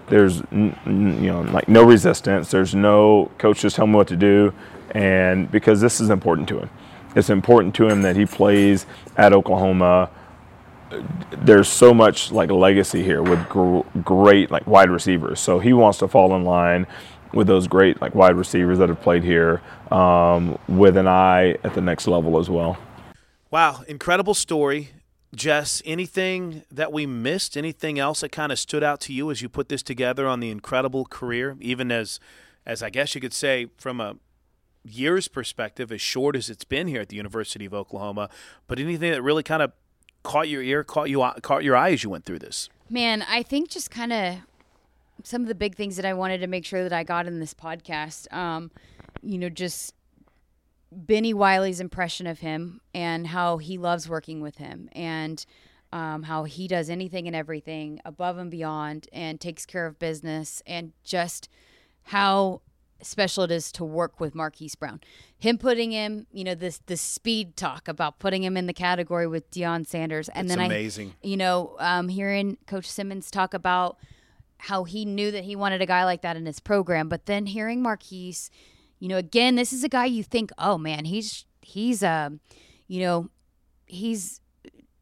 There's 0.08 0.42
you 0.52 0.74
know 0.86 1.42
like 1.52 1.68
no 1.68 1.84
resistance. 1.84 2.52
There's 2.52 2.76
no 2.76 3.32
coach 3.38 3.62
just 3.62 3.76
tell 3.76 3.88
me 3.88 3.96
what 3.96 4.08
to 4.10 4.16
do, 4.16 4.54
and 4.92 5.50
because 5.52 5.82
this 5.82 6.02
is 6.02 6.10
important 6.10 6.48
to 6.50 6.60
him, 6.60 6.70
it's 7.16 7.30
important 7.30 7.74
to 7.76 7.88
him 7.88 8.02
that 8.02 8.16
he 8.16 8.26
plays 8.26 8.86
at 9.18 9.34
Oklahoma. 9.34 10.10
There's 11.32 11.68
so 11.68 11.94
much 11.94 12.32
like 12.32 12.52
legacy 12.52 13.04
here 13.04 13.24
with 13.24 13.48
gr- 13.50 13.82
great 14.04 14.52
like 14.52 14.68
wide 14.68 14.90
receivers. 14.90 15.40
So 15.40 15.60
he 15.60 15.74
wants 15.74 16.00
to 16.00 16.08
fall 16.08 16.36
in 16.36 16.44
line 16.44 16.86
with 17.34 17.48
those 17.48 17.68
great 17.68 18.02
like 18.02 18.14
wide 18.14 18.36
receivers 18.36 18.78
that 18.80 18.90
have 18.90 19.02
played 19.02 19.24
here, 19.24 19.62
um, 19.92 20.58
with 20.68 20.98
an 20.98 21.08
eye 21.08 21.52
at 21.64 21.74
the 21.74 21.82
next 21.82 22.08
level 22.08 22.38
as 22.40 22.50
well. 22.50 22.78
Wow, 23.50 23.84
incredible 23.88 24.34
story. 24.34 24.92
Jess, 25.36 25.82
anything 25.86 26.64
that 26.72 26.92
we 26.92 27.06
missed? 27.06 27.58
Anything 27.58 27.98
else 27.98 28.22
that 28.22 28.32
kind 28.32 28.52
of 28.52 28.60
stood 28.60 28.84
out 28.84 29.00
to 29.02 29.14
you 29.14 29.32
as 29.32 29.42
you 29.42 29.50
put 29.50 29.70
this 29.70 29.82
together 29.82 30.28
on 30.28 30.40
the 30.40 30.50
incredible 30.50 31.06
career, 31.06 31.58
even 31.60 31.92
as, 31.92 32.20
as 32.66 32.84
I 32.84 32.90
guess 32.90 33.16
you 33.16 33.22
could 33.22 33.34
say, 33.34 33.68
from 33.78 34.00
a 34.00 34.16
years 34.84 35.28
perspective, 35.28 35.92
as 35.92 36.02
short 36.02 36.36
as 36.36 36.50
it's 36.50 36.66
been 36.66 36.88
here 36.88 37.02
at 37.02 37.10
the 37.10 37.16
University 37.16 37.66
of 37.66 37.74
Oklahoma, 37.74 38.30
but 38.68 38.80
anything 38.80 39.12
that 39.12 39.22
really 39.22 39.44
kind 39.44 39.62
of 39.62 39.72
caught 40.24 40.50
your 40.50 40.62
ear, 40.62 40.84
caught 40.84 41.10
you, 41.10 41.20
caught 41.42 41.64
your 41.64 41.76
eye 41.76 41.92
as 41.92 42.04
you 42.04 42.10
went 42.10 42.26
through 42.26 42.40
this? 42.40 42.70
Man, 42.90 43.24
I 43.28 43.44
think 43.44 43.70
just 43.70 43.90
kind 43.90 44.14
of 44.14 44.38
some 45.24 45.42
of 45.42 45.48
the 45.48 45.56
big 45.56 45.76
things 45.76 45.96
that 45.96 46.06
I 46.06 46.14
wanted 46.14 46.40
to 46.40 46.48
make 46.48 46.66
sure 46.66 46.84
that 46.84 46.94
I 46.94 47.04
got 47.04 47.26
in 47.26 47.40
this 47.40 47.54
podcast. 47.54 48.32
Um, 48.34 48.72
you 49.22 49.38
know, 49.38 49.50
just 49.50 49.96
Bennie 50.96 51.34
Wylie's 51.34 51.80
impression 51.80 52.28
of 52.28 52.40
him 52.40 52.82
and 52.94 53.28
how 53.28 53.58
he 53.58 53.78
loves 53.78 54.08
working 54.08 54.42
with 54.42 54.58
him 54.58 54.90
and 54.94 55.46
um, 55.92 56.24
how 56.24 56.44
he 56.44 56.68
does 56.68 56.90
anything 56.90 57.28
and 57.28 57.36
everything 57.36 58.00
above 58.04 58.38
and 58.38 58.50
beyond 58.50 59.08
and 59.14 59.40
takes 59.40 59.66
care 59.66 59.86
of 59.86 60.00
business 60.00 60.62
and 60.66 60.92
just 61.04 61.50
how 62.04 62.62
special 63.02 63.44
it 63.44 63.52
is 63.52 63.72
to 63.74 63.84
work 63.84 64.20
with 64.20 64.34
Marquise 64.34 64.76
Brown. 64.76 65.02
Him 65.38 65.58
putting 65.58 65.92
him, 65.92 66.26
you 66.32 66.44
know, 66.44 66.56
this 66.56 66.80
the 66.86 66.98
speed 66.98 67.56
talk 67.56 67.88
about 67.88 68.20
putting 68.20 68.44
him 68.44 68.58
in 68.58 68.66
the 68.66 68.74
category 68.74 69.28
with 69.28 69.52
Deion 69.52 69.86
Sanders, 69.86 70.30
and 70.30 70.48
It's 70.48 70.56
then 70.56 70.66
amazing. 70.66 71.14
I, 71.24 71.28
you 71.28 71.38
know, 71.38 71.76
um, 71.80 72.08
hearing 72.08 72.58
Coach 72.66 72.90
Simmons 72.90 73.30
talk 73.30 73.54
about 73.54 73.98
how 74.58 74.86
he 74.86 75.06
knew 75.06 75.30
that 75.32 75.44
he 75.44 75.56
wanted 75.56 75.82
a 75.82 75.86
guy 75.86 76.06
like 76.06 76.22
that 76.22 76.38
in 76.38 76.46
his 76.46 76.60
program, 76.60 77.10
but 77.10 77.26
then 77.26 77.46
hearing 77.46 77.82
Marquise, 77.82 78.50
you 79.04 79.10
know, 79.10 79.18
again, 79.18 79.56
this 79.56 79.74
is 79.74 79.84
a 79.84 79.90
guy 79.90 80.06
you 80.06 80.24
think, 80.24 80.50
oh 80.58 80.78
man, 80.78 81.04
he's 81.04 81.44
he's 81.62 82.02
um, 82.04 82.40
you 82.88 83.02
know, 83.02 83.30
he's 83.86 84.40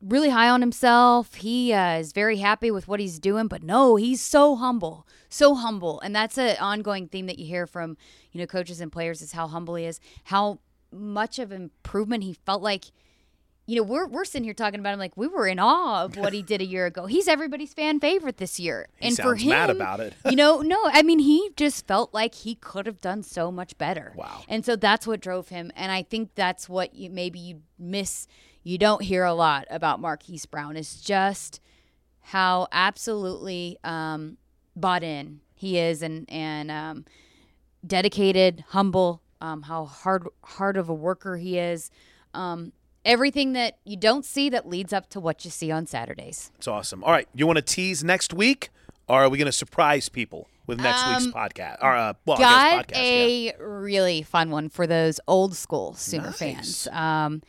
really 0.01 0.29
high 0.29 0.49
on 0.49 0.59
himself. 0.59 1.35
He 1.35 1.71
uh, 1.71 1.99
is 1.99 2.11
very 2.11 2.37
happy 2.37 2.71
with 2.71 2.87
what 2.87 2.99
he's 2.99 3.19
doing, 3.19 3.47
but 3.47 3.61
no, 3.61 3.97
he's 3.97 4.19
so 4.19 4.55
humble, 4.55 5.07
so 5.29 5.53
humble, 5.53 6.01
and 6.01 6.15
that's 6.15 6.39
an 6.39 6.57
ongoing 6.59 7.09
theme 7.09 7.27
that 7.27 7.37
you 7.37 7.45
hear 7.45 7.67
from 7.67 7.95
you 8.31 8.39
know 8.39 8.47
coaches 8.47 8.81
and 8.81 8.91
players 8.91 9.21
is 9.21 9.33
how 9.33 9.45
humble 9.45 9.75
he 9.75 9.85
is, 9.85 9.99
how 10.23 10.57
much 10.91 11.37
of 11.37 11.51
improvement 11.51 12.23
he 12.23 12.33
felt 12.33 12.63
like. 12.63 12.85
You 13.67 13.77
know, 13.77 13.83
we're 13.83 14.07
we're 14.07 14.25
sitting 14.25 14.43
here 14.43 14.53
talking 14.53 14.79
about 14.79 14.93
him 14.93 14.99
like 14.99 15.15
we 15.15 15.27
were 15.27 15.47
in 15.47 15.59
awe 15.59 16.03
of 16.03 16.17
what 16.17 16.33
he 16.33 16.41
did 16.41 16.61
a 16.61 16.65
year 16.65 16.87
ago. 16.87 17.05
He's 17.05 17.27
everybody's 17.27 17.73
fan 17.73 17.99
favorite 17.99 18.37
this 18.37 18.59
year, 18.59 18.87
He 18.99 19.07
and 19.09 19.17
for 19.17 19.35
him, 19.35 19.49
mad 19.49 19.69
about 19.69 19.99
it. 19.99 20.13
you 20.25 20.35
know, 20.35 20.61
no, 20.61 20.77
I 20.85 21.03
mean, 21.03 21.19
he 21.19 21.51
just 21.55 21.87
felt 21.87 22.13
like 22.13 22.33
he 22.35 22.55
could 22.55 22.85
have 22.85 22.99
done 22.99 23.23
so 23.23 23.51
much 23.51 23.77
better. 23.77 24.13
Wow. 24.15 24.43
And 24.49 24.65
so 24.65 24.75
that's 24.75 25.05
what 25.05 25.21
drove 25.21 25.49
him. 25.49 25.71
And 25.75 25.91
I 25.91 26.01
think 26.03 26.31
that's 26.35 26.67
what 26.67 26.95
you 26.95 27.09
maybe 27.09 27.39
you 27.39 27.61
miss. 27.77 28.27
You 28.63 28.77
don't 28.77 29.03
hear 29.03 29.23
a 29.23 29.33
lot 29.33 29.67
about 29.69 29.99
Marquise 29.99 30.45
Brown. 30.45 30.75
Is 30.75 30.99
just 30.99 31.59
how 32.21 32.67
absolutely 32.71 33.77
um, 33.83 34.37
bought 34.75 35.03
in 35.03 35.41
he 35.53 35.77
is, 35.77 36.01
and 36.01 36.25
and 36.29 36.71
um, 36.71 37.05
dedicated, 37.85 38.63
humble. 38.69 39.21
Um, 39.39 39.63
how 39.63 39.85
hard 39.85 40.27
hard 40.43 40.77
of 40.77 40.89
a 40.89 40.93
worker 40.93 41.37
he 41.37 41.57
is. 41.57 41.89
Um, 42.33 42.73
everything 43.05 43.53
that 43.53 43.77
you 43.83 43.97
don't 43.97 44.25
see 44.25 44.49
that 44.49 44.67
leads 44.67 44.93
up 44.93 45.09
to 45.11 45.19
what 45.19 45.43
you 45.45 45.51
see 45.51 45.71
on 45.71 45.85
Saturdays. 45.85 46.51
It's 46.57 46.67
awesome. 46.67 47.03
All 47.03 47.11
right, 47.11 47.27
you 47.33 47.45
want 47.47 47.57
to 47.57 47.61
tease 47.63 48.03
next 48.03 48.33
week, 48.33 48.69
or 49.07 49.23
are 49.23 49.29
we 49.29 49.37
going 49.37 49.45
to 49.47 49.51
surprise 49.51 50.09
people 50.09 50.47
with 50.67 50.79
next 50.79 51.07
week's 51.07 51.25
Um, 51.25 51.33
podcast? 51.33 51.77
Or 51.81 51.95
uh, 51.95 52.13
well, 52.25 52.37
I 52.37 52.41
got 52.41 52.87
podcast. 52.87 52.93
yeah. 52.95 53.51
a 53.59 53.63
really 53.63 54.21
fun 54.21 54.49
one 54.51 54.69
for 54.69 54.85
those 54.87 55.19
old 55.27 55.55
school 55.55 55.93
Sooner 55.95 56.31
fans. 56.31 56.87
Um, 56.91 57.41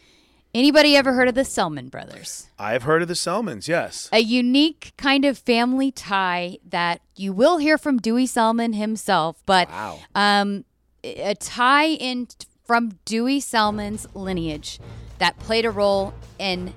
anybody 0.54 0.96
ever 0.96 1.12
heard 1.12 1.28
of 1.28 1.34
the 1.34 1.42
Selmon 1.42 1.90
brothers? 1.90 2.48
I've 2.58 2.82
heard 2.84 3.02
of 3.02 3.08
the 3.08 3.14
Selmons. 3.14 3.68
Yes. 3.68 4.08
A 4.12 4.20
unique 4.20 4.92
kind 4.96 5.24
of 5.24 5.38
family 5.38 5.90
tie 5.92 6.58
that 6.68 7.00
you 7.14 7.32
will 7.32 7.58
hear 7.58 7.76
from 7.78 7.98
Dewey 7.98 8.26
Selmon 8.26 8.74
himself, 8.74 9.42
but 9.46 9.68
Wow. 9.68 9.98
um, 10.14 10.64
a 11.04 11.34
tie 11.34 11.88
in 11.88 12.26
t- 12.26 12.46
from 12.64 12.98
Dewey 13.04 13.40
Selmon's 13.40 14.06
lineage 14.14 14.78
that 15.18 15.38
played 15.38 15.64
a 15.64 15.70
role 15.70 16.14
in 16.38 16.72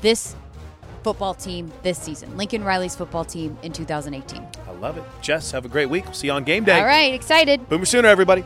this 0.00 0.34
football 1.02 1.34
team 1.34 1.72
this 1.82 1.98
season, 1.98 2.36
Lincoln 2.36 2.64
Riley's 2.64 2.94
football 2.94 3.24
team 3.24 3.58
in 3.62 3.72
2018. 3.72 4.46
I 4.66 4.70
love 4.72 4.96
it. 4.96 5.04
Jess, 5.20 5.50
have 5.50 5.64
a 5.64 5.68
great 5.68 5.90
week. 5.90 6.04
We'll 6.04 6.14
see 6.14 6.28
you 6.28 6.32
on 6.32 6.44
game 6.44 6.64
day. 6.64 6.78
All 6.78 6.86
right, 6.86 7.12
excited. 7.12 7.68
Boomer 7.68 7.84
Sooner, 7.84 8.08
everybody. 8.08 8.44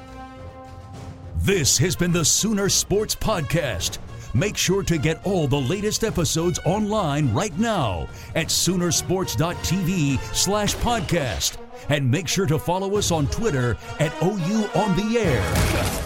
This 1.37 1.79
has 1.79 1.95
been 1.95 2.13
the 2.13 2.25
Sooner 2.25 2.69
Sports 2.69 3.15
Podcast. 3.15 3.99
Make 4.35 4.57
sure 4.57 4.83
to 4.83 4.99
get 4.99 5.25
all 5.25 5.47
the 5.47 5.61
latest 5.61 6.05
episodes 6.05 6.59
online 6.65 7.33
right 7.33 7.57
now 7.59 8.09
at 8.35 8.49
Soonersports.tv 8.49 10.19
slash 10.35 10.75
podcast. 10.77 11.57
And 11.89 12.11
make 12.11 12.27
sure 12.27 12.47
to 12.47 12.59
follow 12.59 12.97
us 12.97 13.11
on 13.11 13.29
Twitter 13.29 13.77
at 14.01 14.13
OU 14.23 14.69
on 14.75 14.97
the 14.97 15.19
air. 15.19 16.06